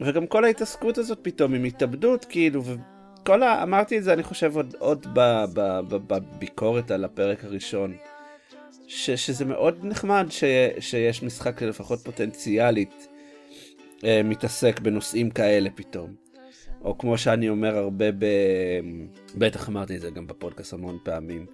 וגם 0.00 0.26
כל 0.26 0.44
ההתעסקות 0.44 0.98
הזאת 0.98 1.18
פתאום 1.22 1.54
עם 1.54 1.64
התאבדות, 1.64 2.24
כאילו, 2.24 2.62
וכל 2.64 3.42
ה... 3.42 3.62
אמרתי 3.62 3.98
את 3.98 4.04
זה, 4.04 4.12
אני 4.12 4.22
חושב, 4.22 4.56
עוד, 4.56 4.74
עוד 4.78 5.06
בביקורת 6.06 6.90
על 6.90 7.04
הפרק 7.04 7.44
הראשון. 7.44 7.96
ש, 8.86 9.10
שזה 9.10 9.44
מאוד 9.44 9.78
נחמד 9.82 10.26
ש, 10.30 10.44
שיש 10.80 11.22
משחק 11.22 11.62
לפחות 11.62 12.00
פוטנציאלית 12.04 13.08
אה, 14.04 14.20
מתעסק 14.24 14.80
בנושאים 14.80 15.30
כאלה 15.30 15.70
פתאום. 15.74 16.14
או 16.84 16.98
כמו 16.98 17.18
שאני 17.18 17.48
אומר 17.48 17.76
הרבה 17.76 18.12
ב... 18.12 18.24
בטח 19.34 19.68
אמרתי 19.68 19.96
את 19.96 20.00
זה 20.00 20.10
גם 20.10 20.26
בפודקאסט 20.26 20.72
המון 20.72 20.98
פעמים. 21.02 21.46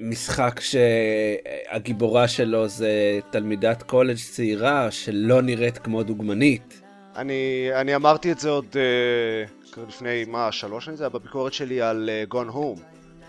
משחק 0.00 0.60
שהגיבורה 0.60 2.28
שלו 2.28 2.68
זה 2.68 3.20
תלמידת 3.30 3.82
קולג' 3.82 4.16
צעירה 4.16 4.90
שלא 4.90 5.42
נראית 5.42 5.78
כמו 5.78 6.02
דוגמנית. 6.02 6.82
אני, 7.16 7.68
אני 7.74 7.94
אמרתי 7.94 8.32
את 8.32 8.38
זה 8.38 8.50
עוד 8.50 8.66
uh, 9.76 9.80
לפני, 9.88 10.24
מה, 10.24 10.52
שלוש 10.52 10.84
שנים 10.84 10.96
זה 10.96 11.04
היה 11.04 11.08
בביקורת 11.08 11.52
שלי 11.52 11.80
על 11.80 12.10
uh, 12.30 12.34
Gone 12.34 12.54
Home. 12.54 12.80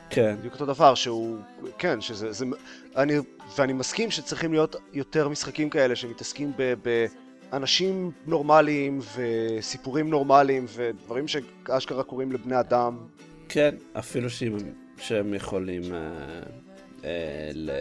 כן. 0.10 0.36
בדיוק 0.40 0.54
אותו 0.54 0.66
דבר, 0.66 0.96
שהוא, 0.96 1.38
כן, 1.78 2.02
שזה, 2.02 2.32
זה, 2.32 2.46
אני, 2.96 3.14
ואני 3.58 3.74
מסכים 3.74 4.12
שצריכים 4.12 4.52
להיות 4.52 4.76
יותר 4.94 5.30
משחקים 5.30 5.70
כאלה 5.70 5.96
שמתעסקים 5.96 6.52
באנשים 7.52 8.12
נורמליים 8.26 9.00
וסיפורים 9.16 10.10
נורמליים 10.10 10.66
ודברים 10.76 11.26
שאשכרה 11.28 12.04
קורים 12.04 12.32
לבני 12.32 12.60
אדם. 12.60 12.98
כן, 13.50 13.76
אפילו 13.94 14.30
שהם 14.30 14.58
שהם 14.98 15.34
יכולים 15.34 15.82
uh, 15.84 15.88
uh, 17.02 17.04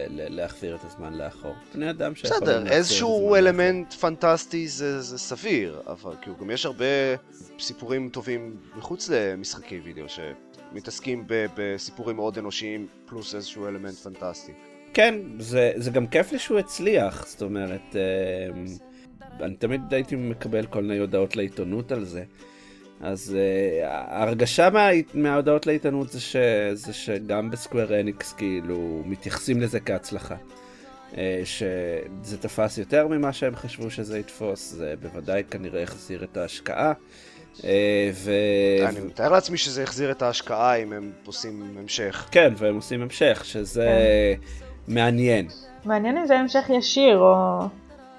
להחזיר 0.09 0.75
את 0.75 0.83
הזמן 0.83 1.13
לאחור. 1.13 1.53
בני 1.75 1.89
אדם 1.89 2.15
שיכולים 2.15 2.43
להחזיר 2.43 2.53
את 2.53 2.57
הזמן 2.57 2.63
בסדר, 2.63 2.77
איזשהו 2.77 3.35
אלמנט 3.35 3.93
פנטסטי 3.93 4.67
זה, 4.67 5.01
זה 5.01 5.17
סביר, 5.17 5.81
אבל 5.87 6.13
כאילו 6.21 6.35
גם 6.41 6.51
יש 6.51 6.65
הרבה 6.65 6.85
סיפורים 7.59 8.09
טובים 8.09 8.57
מחוץ 8.75 9.09
למשחקי 9.09 9.79
וידאו 9.83 10.05
שמתעסקים 10.09 11.25
בסיפורים 11.27 12.15
מאוד 12.15 12.37
אנושיים 12.37 12.87
פלוס 13.05 13.35
איזשהו 13.35 13.67
אלמנט 13.67 13.95
פנטסטי. 13.95 14.51
כן, 14.93 15.15
זה, 15.39 15.71
זה 15.75 15.91
גם 15.91 16.07
כיף 16.07 16.31
לי 16.31 16.39
שהוא 16.39 16.59
הצליח, 16.59 17.27
זאת 17.27 17.41
אומרת... 17.41 17.81
Uh, 17.91 18.81
אני 19.41 19.55
תמיד 19.55 19.81
הייתי 19.93 20.15
מקבל 20.15 20.65
כל 20.65 20.81
מיני 20.81 20.99
הודעות 20.99 21.35
לעיתונות 21.35 21.91
על 21.91 22.05
זה. 22.05 22.23
אז 23.01 23.35
uh, 23.35 23.85
ההרגשה 23.85 24.69
מה, 24.69 24.89
מההודעות 25.13 25.67
לעיתונות 25.67 26.09
זה, 26.09 26.21
ש, 26.21 26.35
זה 26.73 26.93
שגם 26.93 27.51
בסקוויר 27.51 27.99
אניקס 27.99 28.33
כאילו 28.33 29.03
מתייחסים 29.05 29.61
לזה 29.61 29.79
כהצלחה. 29.79 30.35
Uh, 31.11 31.15
שזה 31.43 32.37
תפס 32.37 32.77
יותר 32.77 33.07
ממה 33.07 33.33
שהם 33.33 33.55
חשבו 33.55 33.89
שזה 33.91 34.19
יתפוס, 34.19 34.71
זה 34.71 34.93
בוודאי 35.01 35.43
כנראה 35.51 35.83
החזיר 35.83 36.23
את 36.23 36.37
ההשקעה. 36.37 36.93
Uh, 37.57 37.63
ו... 38.13 38.31
אני 38.85 38.99
מתאר 38.99 39.29
לעצמי 39.29 39.57
שזה 39.57 39.83
החזיר 39.83 40.11
את 40.11 40.21
ההשקעה 40.21 40.75
אם 40.75 40.93
הם 40.93 41.11
עושים 41.25 41.77
המשך. 41.79 42.27
כן, 42.31 42.53
והם 42.57 42.75
עושים 42.75 43.01
המשך, 43.01 43.41
שזה 43.45 44.37
כן. 44.87 44.93
מעניין. 44.93 45.47
מעניין 45.85 46.17
אם 46.17 46.27
זה 46.27 46.39
המשך 46.39 46.69
ישיר 46.69 47.17
או... 47.17 47.59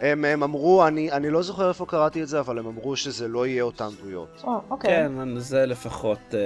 הם, 0.01 0.25
הם 0.25 0.43
אמרו, 0.43 0.87
אני, 0.87 1.13
אני 1.13 1.31
לא 1.31 1.43
זוכר 1.43 1.69
איפה 1.69 1.87
קראתי 1.87 2.23
את 2.23 2.29
זה, 2.29 2.41
אבל 2.41 2.59
הם 2.59 2.67
אמרו 2.67 2.97
שזה 2.97 3.29
לא 3.29 3.47
יהיה 3.47 3.63
אותן 3.63 3.89
דמויות. 4.01 4.41
או, 4.45 4.61
אוקיי. 4.71 4.91
כן, 4.91 5.39
זה 5.39 5.67
לפחות... 5.67 6.35
אה, 6.35 6.41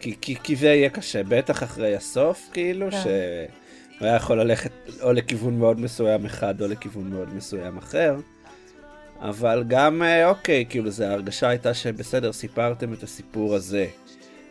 כי, 0.00 0.16
כי, 0.20 0.36
כי 0.42 0.56
זה 0.56 0.66
יהיה 0.66 0.90
קשה, 0.90 1.22
בטח 1.22 1.62
אחרי 1.62 1.96
הסוף, 1.96 2.48
כאילו, 2.52 2.90
כן. 2.90 3.00
שהוא 3.00 4.06
היה 4.06 4.16
יכול 4.16 4.40
ללכת 4.40 4.70
או 5.02 5.12
לכיוון 5.12 5.58
מאוד 5.58 5.80
מסוים 5.80 6.24
אחד 6.24 6.62
או 6.62 6.68
לכיוון 6.68 7.10
מאוד 7.10 7.34
מסוים 7.34 7.78
אחר. 7.78 8.16
אבל 9.20 9.64
גם, 9.68 10.02
אה, 10.02 10.28
אוקיי, 10.28 10.64
כאילו, 10.68 10.90
זה 10.90 11.08
ההרגשה 11.08 11.48
הייתה 11.48 11.74
שבסדר, 11.74 12.32
סיפרתם 12.32 12.92
את 12.92 13.02
הסיפור 13.02 13.54
הזה 13.54 13.86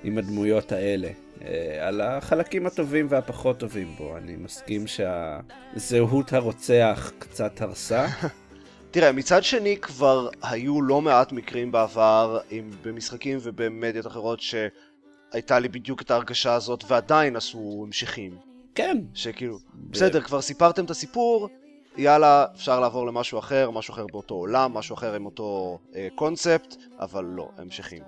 עם 0.04 0.18
הדמויות 0.18 0.72
האלה. 0.72 1.10
אה, 1.42 1.88
על 1.88 2.02
החלקים 2.02 2.66
הטובים 2.66 3.08
והפחות 3.10 3.58
טובים 3.58 3.96
בו. 3.98 4.18
אני 4.18 4.36
מסכים 4.36 4.86
שהזהות 4.88 6.34
הרוצח 6.34 7.12
קצת 7.20 7.62
הרסה. 7.62 8.08
תראה, 8.92 9.12
מצד 9.12 9.44
שני 9.44 9.78
כבר 9.78 10.30
היו 10.42 10.82
לא 10.82 11.02
מעט 11.02 11.32
מקרים 11.32 11.72
בעבר, 11.72 12.40
עם, 12.50 12.72
במשחקים 12.84 13.38
ובמדיות 13.42 14.08
אחרות, 14.08 14.40
שהייתה 14.42 15.60
לי 15.60 15.68
בדיוק 15.68 16.02
את 16.02 16.12
ההרגשה 16.12 16.54
הזאת, 16.54 16.84
ועדיין 16.88 17.36
עשו 17.36 17.84
המשכים. 17.88 18.38
כן. 18.76 18.98
שכאילו, 19.14 19.58
בסדר, 19.74 20.22
כבר 20.22 20.42
סיפרתם 20.42 20.86
את 20.86 20.90
הסיפור, 20.90 21.50
יאללה, 21.98 22.46
אפשר 22.56 22.80
לעבור 22.80 23.08
למשהו 23.08 23.40
אחר, 23.40 23.72
משהו 23.72 23.94
אחר 23.94 24.06
באותו 24.12 24.36
עולם, 24.36 24.74
משהו 24.74 24.94
אחר 24.94 25.14
עם 25.14 25.26
אותו 25.26 25.80
אה, 25.96 26.08
קונספט, 26.16 26.76
אבל 27.00 27.26
לא, 27.26 27.50
המשכים. 27.58 28.04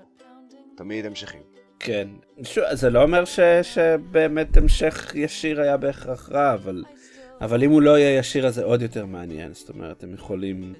תמיד 0.75 1.05
המשכים. 1.05 1.56
כן. 1.79 2.07
שוב, 2.43 2.63
זה 2.73 2.89
לא 2.89 3.03
אומר 3.03 3.25
ש, 3.25 3.39
שבאמת 3.61 4.57
המשך 4.57 5.11
ישיר 5.15 5.61
היה 5.61 5.77
בהכרח 5.77 6.29
רע, 6.31 6.53
אבל, 6.53 6.83
אבל 7.41 7.63
אם 7.63 7.71
הוא 7.71 7.81
לא 7.81 7.99
יהיה 7.99 8.17
ישיר 8.17 8.47
אז 8.47 8.55
זה 8.55 8.63
עוד 8.63 8.81
יותר 8.81 9.05
מעניין. 9.05 9.53
זאת 9.53 9.69
אומרת, 9.69 10.03
הם 10.03 10.13
יכולים 10.13 10.73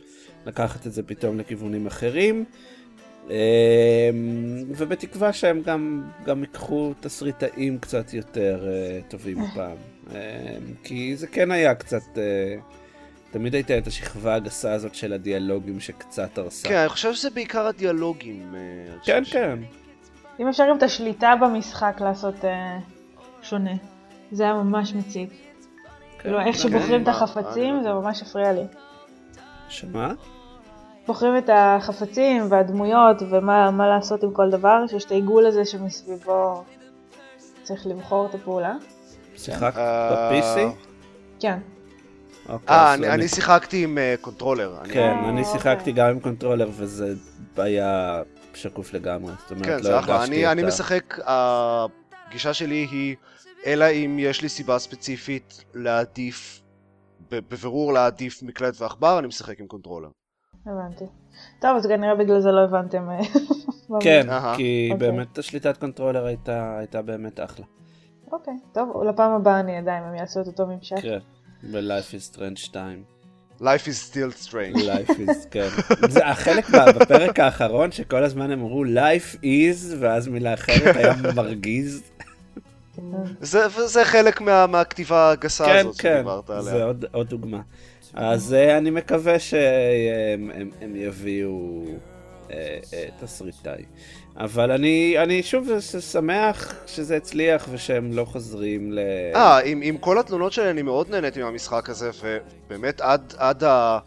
לקחת 0.45 0.87
את 0.87 0.93
זה 0.93 1.03
פתאום 1.03 1.39
לכיוונים 1.39 1.87
אחרים. 1.87 2.45
אמ, 3.29 3.33
ובתקווה 4.77 5.33
שהם 5.33 5.61
גם, 5.61 6.03
גם 6.25 6.41
ייקחו 6.41 6.93
תסריטאים 6.99 7.79
קצת 7.79 8.13
יותר 8.13 8.67
uh, 8.67 9.11
טובים 9.11 9.41
הפעם. 9.41 9.77
Um, 10.07 10.11
כי 10.83 11.15
זה 11.15 11.27
כן 11.27 11.51
היה 11.51 11.75
קצת... 11.75 12.03
Uh, 12.15 12.19
תמיד 13.31 13.53
הייתה 13.53 13.77
את 13.77 13.87
השכבה 13.87 14.35
הגסה 14.35 14.73
הזאת 14.73 14.95
של 14.95 15.13
הדיאלוגים 15.13 15.79
שקצת 15.79 16.37
הרסה. 16.37 16.67
כן, 16.67 16.75
אני 16.75 16.89
חושב 16.89 17.13
שזה 17.13 17.29
בעיקר 17.29 17.67
הדיאלוגים. 17.67 18.55
כן, 19.03 19.23
כן. 19.31 19.59
אם 20.39 20.47
אפשר 20.47 20.63
גם 20.69 20.77
את 20.77 20.83
השליטה 20.83 21.33
במשחק 21.41 21.97
לעשות 22.01 22.45
אה, 22.45 22.79
שונה. 23.41 23.71
זה 24.31 24.43
היה 24.43 24.53
ממש 24.53 24.93
מציק. 24.93 25.29
כן, 25.29 25.37
כאילו, 26.19 26.39
איך 26.39 26.55
שבוחרים 26.55 27.03
את 27.03 27.07
החפצים, 27.07 27.83
זה 27.83 27.93
ממש 27.93 28.21
הפריע 28.21 28.53
לי. 28.53 28.63
שמה? 29.69 30.13
בוחרים 31.07 31.37
את 31.37 31.49
החפצים 31.53 32.43
והדמויות 32.49 33.21
ומה 33.29 33.87
לעשות 33.87 34.23
עם 34.23 34.33
כל 34.33 34.49
דבר, 34.49 34.87
שיש 34.87 35.05
את 35.05 35.11
העיגול 35.11 35.45
הזה 35.45 35.65
שמסביבו 35.65 36.63
צריך 37.63 37.87
לבחור 37.87 38.25
את 38.25 38.35
הפעולה. 38.35 38.73
שיחקת 39.35 39.77
ב-PC? 39.77 40.59
כן. 41.39 41.59
אוקיי, 42.49 42.75
אה, 42.75 42.93
אני 42.93 43.27
שיחקתי 43.27 43.83
עם 43.83 43.97
אה, 43.97 44.15
controller. 44.21 44.75
כן, 44.91 45.17
אני 45.29 45.45
שיחקתי 45.45 45.91
גם 45.91 46.07
עם 46.07 46.19
controller 46.19 46.69
וזה 46.71 47.13
היה 47.57 48.21
שקוף 48.57 48.93
לגמרי. 48.93 49.33
זאת 49.39 49.51
אומרת, 49.51 49.65
כן, 49.65 49.71
לא 49.71 49.81
זה 49.81 49.99
אחלה. 49.99 50.23
אני, 50.23 50.51
אני 50.51 50.63
משחק, 50.63 51.19
הגישה 51.25 52.53
שלי 52.53 52.87
היא, 52.91 53.15
אלא 53.65 53.85
אם 53.85 54.17
יש 54.19 54.41
לי 54.41 54.49
סיבה 54.49 54.79
ספציפית 54.79 55.63
להעדיף, 55.73 56.61
בבירור 57.31 57.93
להעדיף 57.93 58.43
מקלדת 58.43 58.81
ועכבר, 58.81 59.19
אני 59.19 59.27
משחק 59.27 59.59
עם 59.59 59.67
קונטרולר. 59.67 60.09
הבנתי. 60.65 61.05
טוב, 61.59 61.77
אז 61.77 61.85
כנראה 61.85 62.15
בגלל 62.15 62.41
זה 62.41 62.51
לא 62.51 62.63
הבנתם. 62.63 63.09
אה, 63.09 63.19
כן, 64.03 64.27
כי 64.55 64.89
אוקיי. 64.91 65.07
באמת 65.07 65.37
השליטת 65.37 65.77
controller 65.77 66.25
הייתה, 66.25 66.77
הייתה 66.77 67.01
באמת 67.01 67.39
אחלה. 67.39 67.65
אוקיי, 68.31 68.53
טוב, 68.73 69.03
לפעם 69.03 69.31
הבאה 69.31 69.59
אני 69.59 69.79
אדע 69.79 69.97
אם 69.99 70.03
הם 70.03 70.15
יעשו 70.15 70.41
את 70.41 70.47
אותו 70.47 70.67
ממשק. 70.67 70.99
כן, 71.01 71.19
ב-Life 71.63 72.11
is 72.11 72.35
Strange 72.35 72.55
2. 72.55 73.03
Life 73.61 73.87
is 73.87 73.97
still 74.11 74.45
strange. 74.45 74.77
Life 74.77 75.09
is, 75.09 75.47
כן. 75.51 75.67
זה 76.09 76.27
החלק 76.27 76.69
בפרק 76.69 77.39
האחרון 77.39 77.91
שכל 77.91 78.23
הזמן 78.23 78.51
אמרו 78.51 78.83
Life 78.85 79.35
is, 79.43 79.95
ואז 79.99 80.27
מילה 80.27 80.53
אחרת 80.53 80.95
היה 80.95 81.13
מרגיז. 81.35 82.01
זה, 83.41 83.67
זה 83.85 84.05
חלק 84.05 84.41
מה, 84.41 84.67
מהכתיבה 84.67 85.31
הגסה 85.31 85.65
כן, 85.65 85.77
הזאת 85.77 86.01
כן, 86.01 86.13
שדיברת 86.15 86.49
עליה. 86.49 86.61
זה 86.61 86.83
עוד, 86.83 87.05
עוד 87.11 87.29
דוגמה. 87.29 87.61
אז 88.13 88.55
uh, 88.55 88.77
אני 88.77 88.89
מקווה 88.89 89.39
שהם 89.39 90.51
הם, 90.53 90.69
הם 90.81 90.95
יביאו 90.95 91.85
תסריטאי. 93.19 93.85
אבל 94.37 94.71
אני, 94.71 95.15
אני 95.17 95.43
שוב 95.43 95.69
שמח 95.79 96.73
שזה 96.87 97.17
הצליח 97.17 97.67
ושהם 97.71 98.13
לא 98.13 98.25
חוזרים 98.25 98.91
ל... 98.91 98.99
אה, 99.35 99.59
עם, 99.59 99.81
עם 99.83 99.97
כל 99.97 100.19
התלונות 100.19 100.53
שלי 100.53 100.69
אני 100.69 100.81
מאוד 100.81 101.09
נהניתי 101.09 101.43
מהמשחק 101.43 101.89
הזה, 101.89 102.09
ובאמת 102.23 103.01
עד, 103.01 103.33
עד 103.37 103.63
ה... 103.63 103.99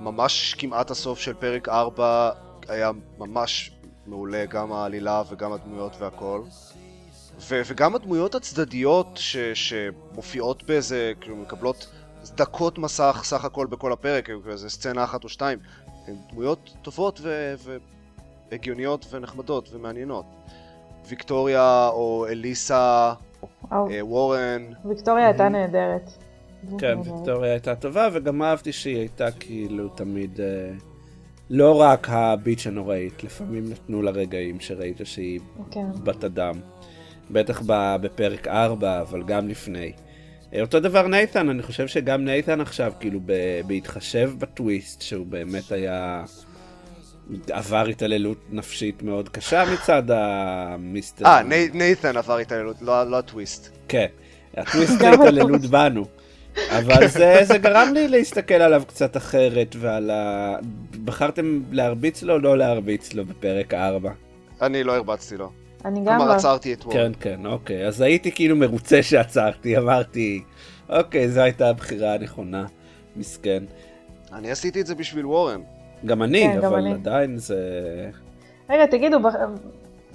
ממש 0.00 0.54
כמעט 0.58 0.90
הסוף 0.90 1.18
של 1.18 1.34
פרק 1.34 1.68
4 1.68 2.30
היה 2.68 2.90
ממש 3.18 3.70
מעולה, 4.06 4.44
גם 4.44 4.72
העלילה 4.72 5.22
וגם 5.30 5.52
הדמויות 5.52 5.92
והכל. 5.98 6.40
ו- 7.40 7.62
וגם 7.66 7.94
הדמויות 7.94 8.34
הצדדיות 8.34 9.06
ש- 9.14 9.36
שמופיעות 9.54 10.62
באיזה, 10.62 11.12
כאילו 11.20 11.36
מקבלות 11.36 11.86
דקות 12.34 12.78
מסך 12.78 13.20
סך 13.24 13.44
הכל 13.44 13.66
בכל 13.66 13.92
הפרק, 13.92 14.24
כאילו 14.24 14.40
איזה 14.50 14.70
סצנה 14.70 15.04
אחת 15.04 15.24
או 15.24 15.28
שתיים, 15.28 15.58
הן 16.10 16.16
דמויות 16.32 16.70
טובות 16.82 17.20
ו- 17.22 17.54
ו- 17.58 17.76
הגיוניות 18.52 19.06
ונחמדות 19.10 19.68
ומעניינות. 19.72 20.24
ויקטוריה 21.08 21.88
או 21.88 22.26
אליסה, 22.28 23.12
אה, 23.72 23.78
וורן. 24.00 24.62
ויקטוריה 24.84 25.26
הייתה 25.26 25.48
נהדרת. 25.48 26.10
כן, 26.78 26.98
ויקטוריה 27.04 27.52
הייתה 27.52 27.74
טובה, 27.74 28.08
וגם 28.12 28.42
אהבתי 28.42 28.72
שהיא 28.72 28.96
הייתה 28.96 29.30
כאילו 29.30 29.88
תמיד 29.88 30.40
אה, 30.40 30.70
לא 31.50 31.80
רק 31.80 32.08
הביץ' 32.10 32.66
הנוראית, 32.66 33.24
לפעמים 33.24 33.70
נתנו 33.70 34.02
לה 34.02 34.10
רגעים 34.10 34.60
שראית 34.60 35.00
שהיא 35.04 35.40
כן. 35.70 35.86
בת 36.04 36.24
אדם. 36.24 36.54
בטח 37.30 37.62
בפרק 38.00 38.48
4, 38.48 39.00
אבל 39.00 39.22
גם 39.22 39.48
לפני. 39.48 39.92
אותו 40.60 40.80
דבר 40.80 41.06
נייתן, 41.06 41.48
אני 41.48 41.62
חושב 41.62 41.86
שגם 41.86 42.24
נייתן 42.24 42.60
עכשיו, 42.60 42.92
כאילו, 43.00 43.20
בהתחשב 43.66 44.30
בטוויסט, 44.38 45.02
שהוא 45.02 45.26
באמת 45.26 45.72
היה 45.72 46.24
עבר 47.50 47.86
התעללות 47.86 48.38
נפשית 48.50 49.02
מאוד 49.02 49.28
קשה 49.28 49.64
מצד 49.72 50.02
המיסטר. 50.08 51.26
אה, 51.26 51.42
נייתן 51.74 52.16
עבר 52.16 52.38
התעללות, 52.38 52.82
לא, 52.82 53.10
לא 53.10 53.18
הטוויסט. 53.18 53.68
כן, 53.88 54.06
הטוויסט 54.56 54.98
זה 54.98 55.10
התעללות 55.10 55.60
בנו. 55.70 56.04
אבל 56.68 57.06
זה, 57.06 57.40
זה 57.42 57.58
גרם 57.58 57.90
לי 57.94 58.08
להסתכל 58.08 58.54
עליו 58.54 58.82
קצת 58.86 59.16
אחרת 59.16 59.76
ועל 59.78 60.10
ה... 60.10 60.56
בחרתם 61.04 61.62
להרביץ 61.70 62.22
לו 62.22 62.34
או 62.34 62.38
לא 62.38 62.58
להרביץ 62.58 63.14
לו 63.14 63.24
בפרק 63.24 63.74
4? 63.74 64.10
אני 64.62 64.84
לא 64.84 64.96
הרבצתי 64.96 65.36
לו. 65.36 65.52
אני 65.84 66.00
גם 66.00 66.06
לא. 66.06 66.18
כלומר 66.18 66.32
עצרתי 66.32 66.72
אתמול. 66.72 66.94
כן, 66.94 67.12
כן, 67.20 67.46
אוקיי. 67.46 67.86
אז 67.86 68.00
הייתי 68.00 68.32
כאילו 68.32 68.56
מרוצה 68.56 69.02
שעצרתי, 69.02 69.78
אמרתי, 69.78 70.42
אוקיי, 70.88 71.28
זו 71.28 71.40
הייתה 71.40 71.68
הבחירה 71.68 72.14
הנכונה. 72.14 72.66
מסכן. 73.16 73.64
אני 74.32 74.50
עשיתי 74.50 74.80
את 74.80 74.86
זה 74.86 74.94
בשביל 74.94 75.26
וורן. 75.26 75.60
גם 76.04 76.22
אני, 76.22 76.42
כן, 76.52 76.64
אבל 76.64 76.88
גם 76.88 76.94
עדיין 76.94 77.38
זה... 77.38 77.60
רגע, 78.70 78.86
תגידו, 78.86 79.18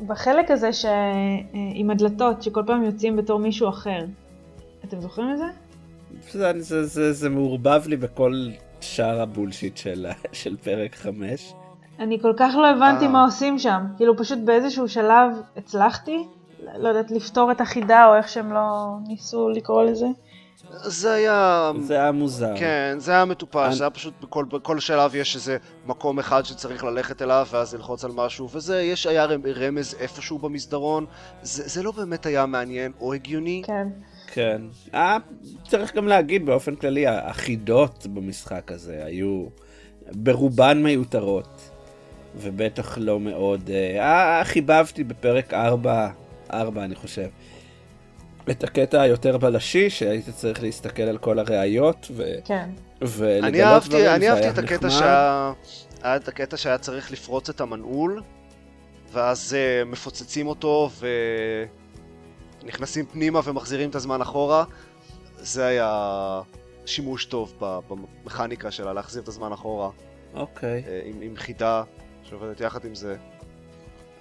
בחלק 0.07 0.51
הזה 0.51 0.73
שעם 0.73 1.89
הדלתות, 1.91 2.43
שכל 2.43 2.63
פעם 2.67 2.83
יוצאים 2.83 3.15
בתור 3.15 3.39
מישהו 3.39 3.69
אחר, 3.69 4.05
אתם 4.83 5.01
זוכרים 5.01 5.31
את 5.31 5.37
זה? 5.37 5.45
זה, 6.31 6.53
זה, 6.59 6.83
זה, 6.85 7.13
זה 7.13 7.29
מעורבב 7.29 7.83
לי 7.87 7.97
בכל 7.97 8.47
שאר 8.81 9.21
הבולשיט 9.21 9.77
של, 9.77 10.07
של 10.31 10.57
פרק 10.57 10.95
5. 10.95 11.53
אני 11.99 12.19
כל 12.21 12.33
כך 12.37 12.53
לא 12.61 12.67
הבנתי. 12.69 13.07
מה 13.07 13.23
עושים 13.25 13.59
שם. 13.59 13.81
כאילו 13.97 14.17
פשוט 14.17 14.39
באיזשהו 14.39 14.87
שלב 14.87 15.31
הצלחתי, 15.57 16.27
לא 16.77 16.87
יודעת, 16.89 17.11
לפתור 17.11 17.51
את 17.51 17.61
החידה 17.61 18.07
או 18.07 18.15
איך 18.15 18.29
שהם 18.29 18.53
לא 18.53 18.67
ניסו 19.07 19.49
לקרוא 19.49 19.83
לזה. 19.83 20.05
זה 20.83 21.13
היה... 21.13 21.71
זה 21.81 21.93
היה 21.93 22.11
מוזר. 22.11 22.53
כן, 22.57 22.95
זה 22.97 23.11
היה 23.11 23.25
מטופש, 23.25 23.55
אני- 23.65 23.75
זה 23.75 23.83
היה 23.83 23.89
פשוט 23.89 24.13
בכל, 24.21 24.45
בכל 24.45 24.79
שלב 24.79 25.15
יש 25.15 25.35
איזה 25.35 25.57
מקום 25.85 26.19
אחד 26.19 26.45
שצריך 26.45 26.83
ללכת 26.83 27.21
אליו 27.21 27.47
ואז 27.51 27.75
ללחוץ 27.75 28.05
על 28.05 28.11
משהו, 28.15 28.49
וזה, 28.51 28.81
יש, 28.81 29.07
היה 29.07 29.25
רמ- 29.25 29.45
רמז 29.55 29.95
איפשהו 29.99 30.37
במסדרון, 30.37 31.05
זה, 31.41 31.63
זה 31.67 31.83
לא 31.83 31.91
באמת 31.91 32.25
היה 32.25 32.45
מעניין 32.45 32.91
או 33.01 33.13
הגיוני. 33.13 33.61
כן. 33.65 33.87
כן. 34.27 34.61
אה, 34.93 35.17
צריך 35.67 35.95
גם 35.95 36.07
להגיד 36.07 36.45
באופן 36.45 36.75
כללי, 36.75 37.07
החידות 37.07 38.07
במשחק 38.13 38.71
הזה 38.71 39.01
היו 39.05 39.45
ברובן 40.11 40.83
מיותרות, 40.83 41.69
ובטח 42.37 42.97
לא 42.97 43.19
מאוד... 43.19 43.69
אה, 43.69 44.39
אה, 44.39 44.43
חיבבתי 44.43 45.03
בפרק 45.03 45.53
4, 45.53 46.09
4 46.53 46.83
אני 46.83 46.95
חושב, 46.95 47.27
את 48.49 48.63
הקטע 48.63 49.01
היותר 49.01 49.37
בלשי, 49.37 49.89
שהיית 49.89 50.29
צריך 50.29 50.63
להסתכל 50.63 51.03
על 51.03 51.17
כל 51.17 51.39
הראיות, 51.39 52.07
ו... 52.11 52.23
כן. 52.45 52.69
ולגלות 53.01 53.43
אני 53.43 53.63
אהבתי, 53.63 53.89
דברים, 53.89 54.05
אני 54.05 54.19
זה 54.19 54.29
אהבתי 54.29 54.43
היה 54.43 54.53
את 54.53 54.57
הקטע 54.57 54.87
נחמד. 54.87 54.99
שהיה... 54.99 55.53
היה 56.03 56.15
את 56.15 56.27
הקטע 56.27 56.57
שהיה 56.57 56.77
צריך 56.77 57.11
לפרוץ 57.11 57.49
את 57.49 57.61
המנעול, 57.61 58.21
ואז 59.11 59.55
uh, 59.55 59.85
מפוצצים 59.85 60.47
אותו 60.47 60.89
ונכנסים 62.63 63.05
פנימה 63.05 63.39
ומחזירים 63.43 63.89
את 63.89 63.95
הזמן 63.95 64.21
אחורה. 64.21 64.63
זה 65.37 65.65
היה 65.65 66.41
שימוש 66.85 67.25
טוב 67.25 67.53
ב- 67.61 67.79
במכניקה 67.89 68.71
שלה, 68.71 68.93
להחזיר 68.93 69.23
את 69.23 69.27
הזמן 69.27 69.51
אחורה, 69.51 69.89
אוקיי. 70.33 70.83
אה, 70.87 71.01
עם, 71.05 71.21
עם 71.21 71.35
חידה 71.35 71.83
שעובדת 72.29 72.61
יחד 72.61 72.85
עם 72.85 72.95
זה. 72.95 73.15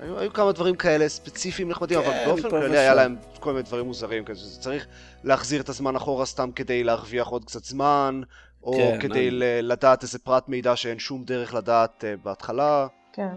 היו, 0.00 0.18
היו 0.18 0.32
כמה 0.32 0.52
דברים 0.52 0.76
כאלה 0.76 1.08
ספציפיים 1.08 1.68
נחמדים, 1.68 2.00
כן, 2.00 2.06
אבל 2.06 2.24
באופן 2.26 2.50
כללי. 2.50 2.78
היה 2.78 2.94
להם 2.94 3.16
כל 3.40 3.52
מיני 3.52 3.62
דברים 3.62 3.86
מוזרים 3.86 4.24
כזה, 4.24 4.40
שזה 4.40 4.60
צריך 4.60 4.86
להחזיר 5.24 5.60
את 5.60 5.68
הזמן 5.68 5.96
אחורה 5.96 6.26
סתם 6.26 6.50
כדי 6.56 6.84
להרוויח 6.84 7.26
עוד 7.26 7.44
קצת 7.44 7.64
זמן, 7.64 8.20
או 8.62 8.72
כן, 8.76 8.98
כדי 9.00 9.28
אני- 9.28 9.30
ל- 9.30 9.72
לדעת 9.72 10.02
איזה 10.02 10.18
פרט 10.18 10.48
מידע 10.48 10.76
שאין 10.76 10.98
שום 10.98 11.24
דרך 11.24 11.54
לדעת 11.54 12.04
uh, 12.04 12.24
בהתחלה. 12.24 12.86
כן. 13.12 13.34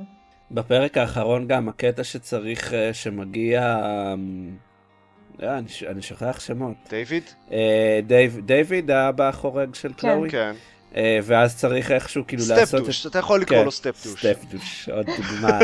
בפרק 0.51 0.97
האחרון 0.97 1.47
גם 1.47 1.69
הקטע 1.69 2.03
שצריך, 2.03 2.73
אה, 2.73 2.93
שמגיע... 2.93 3.61
אה, 5.43 5.57
אני 5.57 5.67
אני 5.87 6.01
שוכח 6.01 6.39
שמות. 6.39 6.75
דיוויד? 6.89 7.23
דיוויד 8.45 8.91
האבא 8.91 9.29
החורג 9.29 9.75
של 9.75 9.93
קלואי, 9.93 10.29
כן. 10.29 10.55
אה, 10.95 11.19
ואז 11.23 11.57
צריך 11.57 11.91
איכשהו 11.91 12.23
כאילו 12.27 12.43
step 12.43 12.57
לעשות 12.57 12.81
את... 12.81 12.85
douche, 12.85 13.05
אתה 13.05 13.19
יכול 13.19 13.41
לקרוא 13.41 13.59
כן, 13.59 13.65
לו 13.65 13.71
step 13.71 14.05
douche. 14.05 14.19
Step 14.25 14.43
douche, 14.51 14.89
עוד 14.89 15.05
דוגמה 15.05 15.59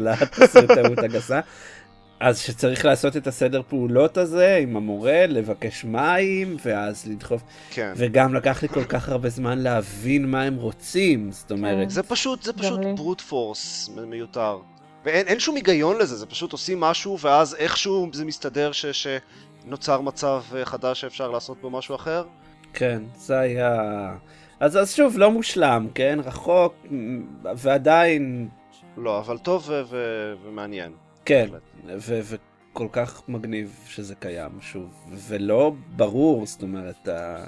לתסריטאות 0.10 0.98
הגסה. 0.98 1.40
אז 2.20 2.38
שצריך 2.38 2.84
לעשות 2.84 3.16
את 3.16 3.26
הסדר 3.26 3.62
פעולות 3.68 4.16
הזה 4.16 4.56
עם 4.56 4.76
המורה, 4.76 5.26
לבקש 5.26 5.84
מים, 5.84 6.56
ואז 6.64 7.06
לדחוף, 7.06 7.42
כן. 7.70 7.92
וגם 7.96 8.34
לקח 8.34 8.62
לי 8.62 8.68
כל 8.68 8.84
כך 8.84 9.08
הרבה 9.08 9.28
זמן 9.28 9.58
להבין 9.58 10.30
מה 10.30 10.42
הם 10.42 10.56
רוצים, 10.56 11.32
זאת 11.32 11.50
אומרת, 11.50 11.90
זה 11.90 12.02
פשוט, 12.02 12.42
זה 12.42 12.52
פשוט. 12.52 12.80
brute 12.96 13.20
force 13.20 13.90
מיותר. 14.06 14.58
ואין 15.04 15.26
אין 15.26 15.40
שום 15.40 15.56
היגיון 15.56 15.98
לזה, 15.98 16.16
זה 16.16 16.26
פשוט 16.26 16.52
עושים 16.52 16.80
משהו 16.80 17.18
ואז 17.20 17.54
איכשהו 17.54 18.10
זה 18.12 18.24
מסתדר 18.24 18.72
ש, 18.72 18.86
שנוצר 18.86 20.00
מצב 20.00 20.42
אה, 20.56 20.64
חדש 20.64 21.00
שאפשר 21.00 21.30
לעשות 21.30 21.60
בו 21.60 21.70
משהו 21.70 21.94
אחר. 21.94 22.24
כן, 22.72 23.02
זה 23.16 23.38
היה... 23.38 23.80
אז, 24.60 24.76
אז 24.76 24.94
שוב, 24.94 25.18
לא 25.18 25.30
מושלם, 25.30 25.88
כן? 25.94 26.18
רחוק, 26.24 26.74
ועדיין, 27.56 28.48
לא, 28.96 29.18
אבל 29.18 29.38
טוב 29.38 29.64
ו- 29.68 29.82
ו- 29.88 30.34
ומעניין. 30.44 30.92
כן, 31.24 31.46
בהחלט. 31.50 31.62
ו- 32.08 32.36
וכל 32.72 32.86
כך 32.92 33.22
מגניב 33.28 33.78
שזה 33.86 34.14
קיים, 34.14 34.50
שוב. 34.60 35.06
ולא 35.28 35.72
ברור, 35.96 36.46
זאת 36.46 36.62
אומרת, 36.62 37.08
ה... 37.08 37.44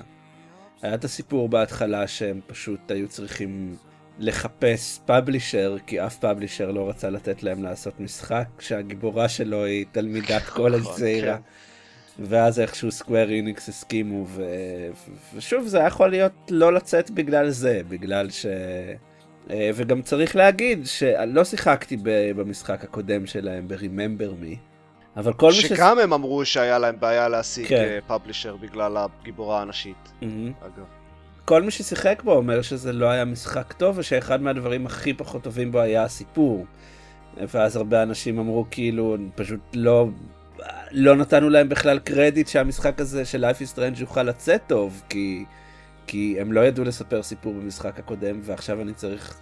היה 0.83 0.95
את 0.95 1.05
הסיפור 1.05 1.49
בהתחלה 1.49 2.07
שהם 2.07 2.41
פשוט 2.47 2.91
היו 2.91 3.09
צריכים 3.09 3.77
לחפש 4.19 5.01
פאבלישר, 5.07 5.77
כי 5.87 6.07
אף 6.07 6.19
פאבלישר 6.19 6.71
לא 6.71 6.89
רצה 6.89 7.11
לתת 7.11 7.43
להם 7.43 7.63
לעשות 7.63 8.01
משחק, 8.01 8.47
שהגיבורה 8.59 9.29
שלו 9.29 9.65
היא 9.65 9.87
תלמידת 9.93 10.43
קולג' 10.57 10.81
נכון, 10.81 10.97
צעירה. 10.97 11.37
כן. 11.37 11.43
ואז 12.21 12.61
איכשהו 12.61 12.91
סקוויר 12.91 13.31
איניקס 13.31 13.69
הסכימו, 13.69 14.25
ו... 14.29 14.45
ושוב, 15.35 15.67
זה 15.67 15.79
יכול 15.79 16.11
להיות 16.11 16.33
לא 16.51 16.73
לצאת 16.73 17.11
בגלל 17.11 17.51
זה, 17.51 17.81
בגלל 17.89 18.31
ש... 18.31 18.47
אה, 19.51 19.71
וגם 19.75 20.03
צריך 20.03 20.37
להגיד 20.37 20.87
שלא 20.87 21.45
שיחקתי 21.45 21.97
במשחק 22.37 22.85
הקודם 22.85 23.27
שלהם, 23.27 23.69
ב-Remember 23.69 24.43
Me, 24.43 24.57
אבל 25.17 25.33
כל 25.33 25.47
מי 25.47 25.53
ש... 25.53 25.67
שגם 25.67 25.99
הם 25.99 26.13
אמרו 26.13 26.45
שהיה 26.45 26.79
להם 26.79 27.01
בעיה 27.01 27.29
להשיג 27.29 27.67
כן. 27.67 27.99
פאבלישר 28.07 28.57
בגלל 28.57 28.97
הגיבורה 28.97 29.63
הנשית, 29.63 30.13
מהמם. 30.23 30.53
אגב. 30.61 30.85
כל 31.45 31.63
מי 31.63 31.71
ששיחק 31.71 32.23
בו 32.25 32.33
אומר 32.33 32.63
שזה 32.63 32.93
לא 32.93 33.07
היה 33.07 33.25
משחק 33.25 33.73
טוב, 33.73 33.99
ושאחד 33.99 34.43
מהדברים 34.43 34.87
הכי 34.87 35.15
פחות 35.15 35.43
טובים 35.43 35.73
בו 35.73 35.81
היה 35.81 36.03
הסיפור. 36.03 36.67
ואז 37.37 37.77
הרבה 37.77 38.03
אנשים 38.03 38.39
אמרו 38.39 38.67
כאילו, 38.71 39.17
פשוט 39.35 39.61
לא, 39.75 40.09
לא 40.93 41.17
נתנו 41.17 41.49
להם 41.51 41.69
בכלל 41.69 41.99
קרדיט 41.99 42.49
שהמשחק 42.49 43.01
הזה 43.01 43.25
של 43.25 43.45
Life 43.51 43.59
is 43.59 43.77
Strange 43.77 44.01
יוכל 44.01 44.23
לצאת 44.23 44.63
טוב, 44.67 45.03
כי, 45.09 45.45
כי 46.07 46.37
הם 46.41 46.53
לא 46.53 46.61
ידעו 46.61 46.85
לספר 46.85 47.23
סיפור 47.23 47.55
במשחק 47.55 47.99
הקודם, 47.99 48.41
ועכשיו 48.43 48.81
אני 48.81 48.95
צריך 48.95 49.41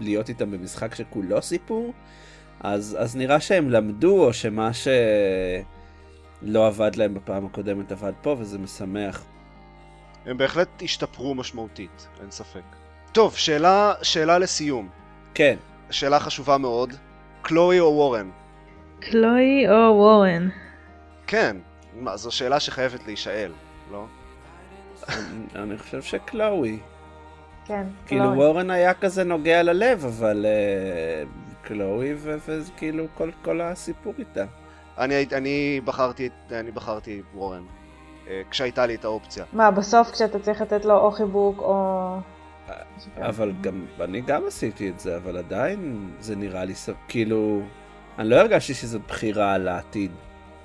להיות 0.00 0.28
איתם 0.28 0.50
במשחק 0.50 0.94
שכולו 0.94 1.42
סיפור. 1.42 1.92
אז, 2.60 2.96
אז 3.00 3.16
נראה 3.16 3.40
שהם 3.40 3.70
למדו, 3.70 4.24
או 4.24 4.32
שמה 4.32 4.70
שלא 4.72 6.66
עבד 6.66 6.96
להם 6.96 7.14
בפעם 7.14 7.46
הקודמת 7.46 7.92
עבד 7.92 8.12
פה, 8.22 8.36
וזה 8.38 8.58
משמח. 8.58 9.24
הם 10.26 10.38
בהחלט 10.38 10.82
השתפרו 10.82 11.34
משמעותית, 11.34 12.08
אין 12.20 12.30
ספק. 12.30 12.62
טוב, 13.12 13.36
שאלה, 13.36 13.94
שאלה 14.02 14.38
לסיום. 14.38 14.88
כן, 15.34 15.56
שאלה 15.90 16.20
חשובה 16.20 16.58
מאוד. 16.58 16.92
קלואי 17.42 17.80
או 17.80 17.92
וורן? 17.92 18.30
קלוי 19.00 19.68
או 19.68 19.94
וורן? 19.94 20.48
כן. 21.28 21.56
מה, 22.00 22.16
זו 22.16 22.30
שאלה 22.30 22.60
שחייבת 22.60 23.06
להישאל, 23.06 23.52
לא? 23.92 24.04
אני, 25.08 25.18
אני 25.54 25.78
חושב 25.78 26.02
שקלואי. 26.02 26.78
כן, 27.64 27.82
כאילו. 28.06 28.24
וורן 28.24 28.70
היה 28.70 28.94
כזה 28.94 29.24
נוגע 29.24 29.62
ללב, 29.62 30.04
אבל 30.04 30.46
uh, 30.46 31.66
קלואי 31.66 32.14
ו- 32.16 32.36
וזה 32.48 32.72
כאילו 32.76 33.04
כל, 33.14 33.30
כל 33.44 33.60
הסיפור 33.60 34.14
איתה. 34.18 34.44
אני, 34.98 35.26
אני 35.32 35.80
בחרתי, 35.84 36.26
את- 36.26 36.52
אני 36.52 36.70
בחרתי 36.70 37.22
וורן. 37.34 37.62
אה, 38.28 38.42
כשהייתה 38.50 38.86
לי 38.86 38.94
את 38.94 39.04
האופציה. 39.04 39.44
מה, 39.52 39.70
בסוף 39.70 40.10
כשאתה 40.10 40.38
צריך 40.38 40.60
לתת 40.60 40.84
לו 40.84 40.98
או 40.98 41.10
חיבוק 41.10 41.58
או... 41.58 42.16
אבל 43.20 43.52
גם, 43.60 43.86
אני 44.00 44.20
גם 44.20 44.42
עשיתי 44.46 44.88
את 44.90 45.00
זה, 45.00 45.16
אבל 45.16 45.36
עדיין 45.36 46.10
זה 46.20 46.36
נראה 46.36 46.64
לי, 46.64 46.74
ס- 46.74 46.88
כאילו, 47.08 47.60
אני 48.18 48.28
לא 48.28 48.36
הרגשתי 48.36 48.74
שזו 48.74 48.98
בחירה 49.08 49.52
על 49.54 49.68
העתיד. 49.68 50.10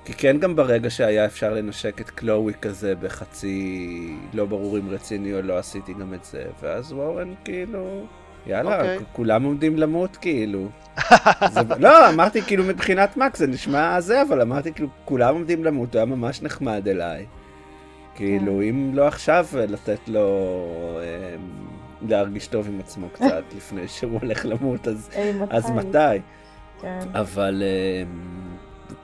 כי 0.04 0.12
כן 0.12 0.38
גם 0.38 0.56
ברגע 0.56 0.90
שהיה 0.90 1.24
אפשר 1.24 1.54
לנשק 1.54 2.00
את 2.00 2.10
קלואי 2.10 2.54
כזה 2.62 2.94
בחצי 2.94 3.88
לא 4.34 4.44
ברור 4.46 4.78
אם 4.78 4.88
רציני 4.90 5.34
או 5.34 5.42
לא 5.42 5.58
עשיתי 5.58 5.92
גם 5.94 6.14
את 6.14 6.24
זה, 6.24 6.42
ואז 6.62 6.92
וורן 6.92 7.34
כאילו, 7.44 8.06
יאללה, 8.46 8.76
אוקיי. 8.76 8.98
כ- 8.98 9.02
כולם 9.12 9.42
עומדים 9.42 9.76
למות 9.76 10.16
כאילו. 10.16 10.68
זה, 11.54 11.60
לא, 11.78 12.10
אמרתי 12.10 12.42
כאילו 12.42 12.64
מבחינת 12.64 13.16
מקס 13.16 13.38
זה 13.38 13.46
נשמע 13.46 14.00
זה, 14.00 14.22
אבל 14.22 14.40
אמרתי 14.40 14.72
כאילו 14.72 14.88
כולם 15.04 15.34
עומדים 15.34 15.64
למות, 15.64 15.94
הוא 15.94 15.98
היה 15.98 16.06
ממש 16.06 16.42
נחמד 16.42 16.88
אליי. 16.88 17.26
כאילו, 18.14 18.62
אם 18.62 18.90
לא 18.94 19.06
עכשיו, 19.08 19.46
לתת 19.68 20.08
לו 20.08 20.58
אה, 21.02 21.36
להרגיש 22.08 22.46
טוב 22.46 22.66
עם 22.68 22.80
עצמו 22.80 23.08
קצת 23.14 23.42
לפני 23.56 23.88
שהוא 23.88 24.18
הולך 24.22 24.46
למות, 24.46 24.88
אז, 24.88 25.10
היי, 25.14 25.32
אז 25.50 25.70
מתי? 25.70 25.88
מתי? 25.88 26.18
כן. 26.80 26.98
אבל 27.14 27.62
אה, 27.66 28.02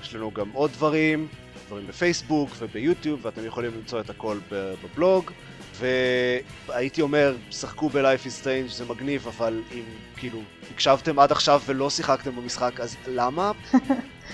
יש 0.03 0.15
לנו 0.15 0.31
גם 0.31 0.51
עוד 0.53 0.71
דברים, 0.71 1.29
דברים 1.67 1.87
בפייסבוק 1.87 2.51
וביוטיוב 2.59 3.21
ואתם 3.23 3.47
יכולים 3.47 3.71
למצוא 3.77 4.01
את 4.01 4.11
הכל 4.11 4.39
ב- 4.53 4.75
בבלוג 4.85 5.31
והייתי 5.79 7.03
אומר, 7.03 7.37
שחקו 7.51 7.89
ב-Life 7.89 8.27
is 8.27 8.45
Strange 8.45 8.73
זה 8.73 8.85
מגניב 8.85 9.27
אבל 9.29 9.63
אם 9.75 9.83
כאילו 10.17 10.43
הקשבתם 10.71 11.19
עד 11.19 11.33
עכשיו 11.33 11.63
ולא 11.67 11.91
שיחקתם 11.91 12.37
במשחק 12.37 12.81
אז 12.81 12.97
למה? 13.07 13.53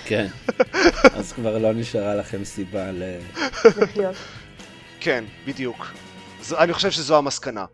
כן. 0.05 0.27
אז 1.13 1.33
כבר 1.33 1.57
לא 1.57 1.73
נשארה 1.73 2.15
לכם 2.15 2.43
סיבה 2.43 2.91
ל... 2.91 3.03
לחיות. 3.81 4.15
כן, 4.99 5.23
בדיוק. 5.45 5.87
זו, 6.41 6.57
אני 6.57 6.73
חושב 6.73 6.91
שזו 6.91 7.17
המסקנה. 7.17 7.65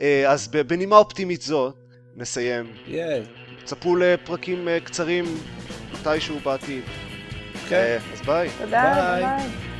אה, 0.00 0.30
אז 0.30 0.48
בנימה 0.48 0.96
אופטימית 0.96 1.42
זו, 1.42 1.72
נסיים. 2.16 2.72
ייי. 2.86 3.22
צפו 3.64 3.96
לפרקים 3.96 4.68
אה, 4.68 4.80
קצרים 4.80 5.24
מתישהו 5.92 6.38
בעתיד. 6.44 6.84
כן. 7.68 7.76
אה, 7.76 7.98
אז 8.12 8.20
ביי. 8.20 8.50
תודה, 8.58 8.94
ביי. 8.94 9.22
ביי. 9.22 9.71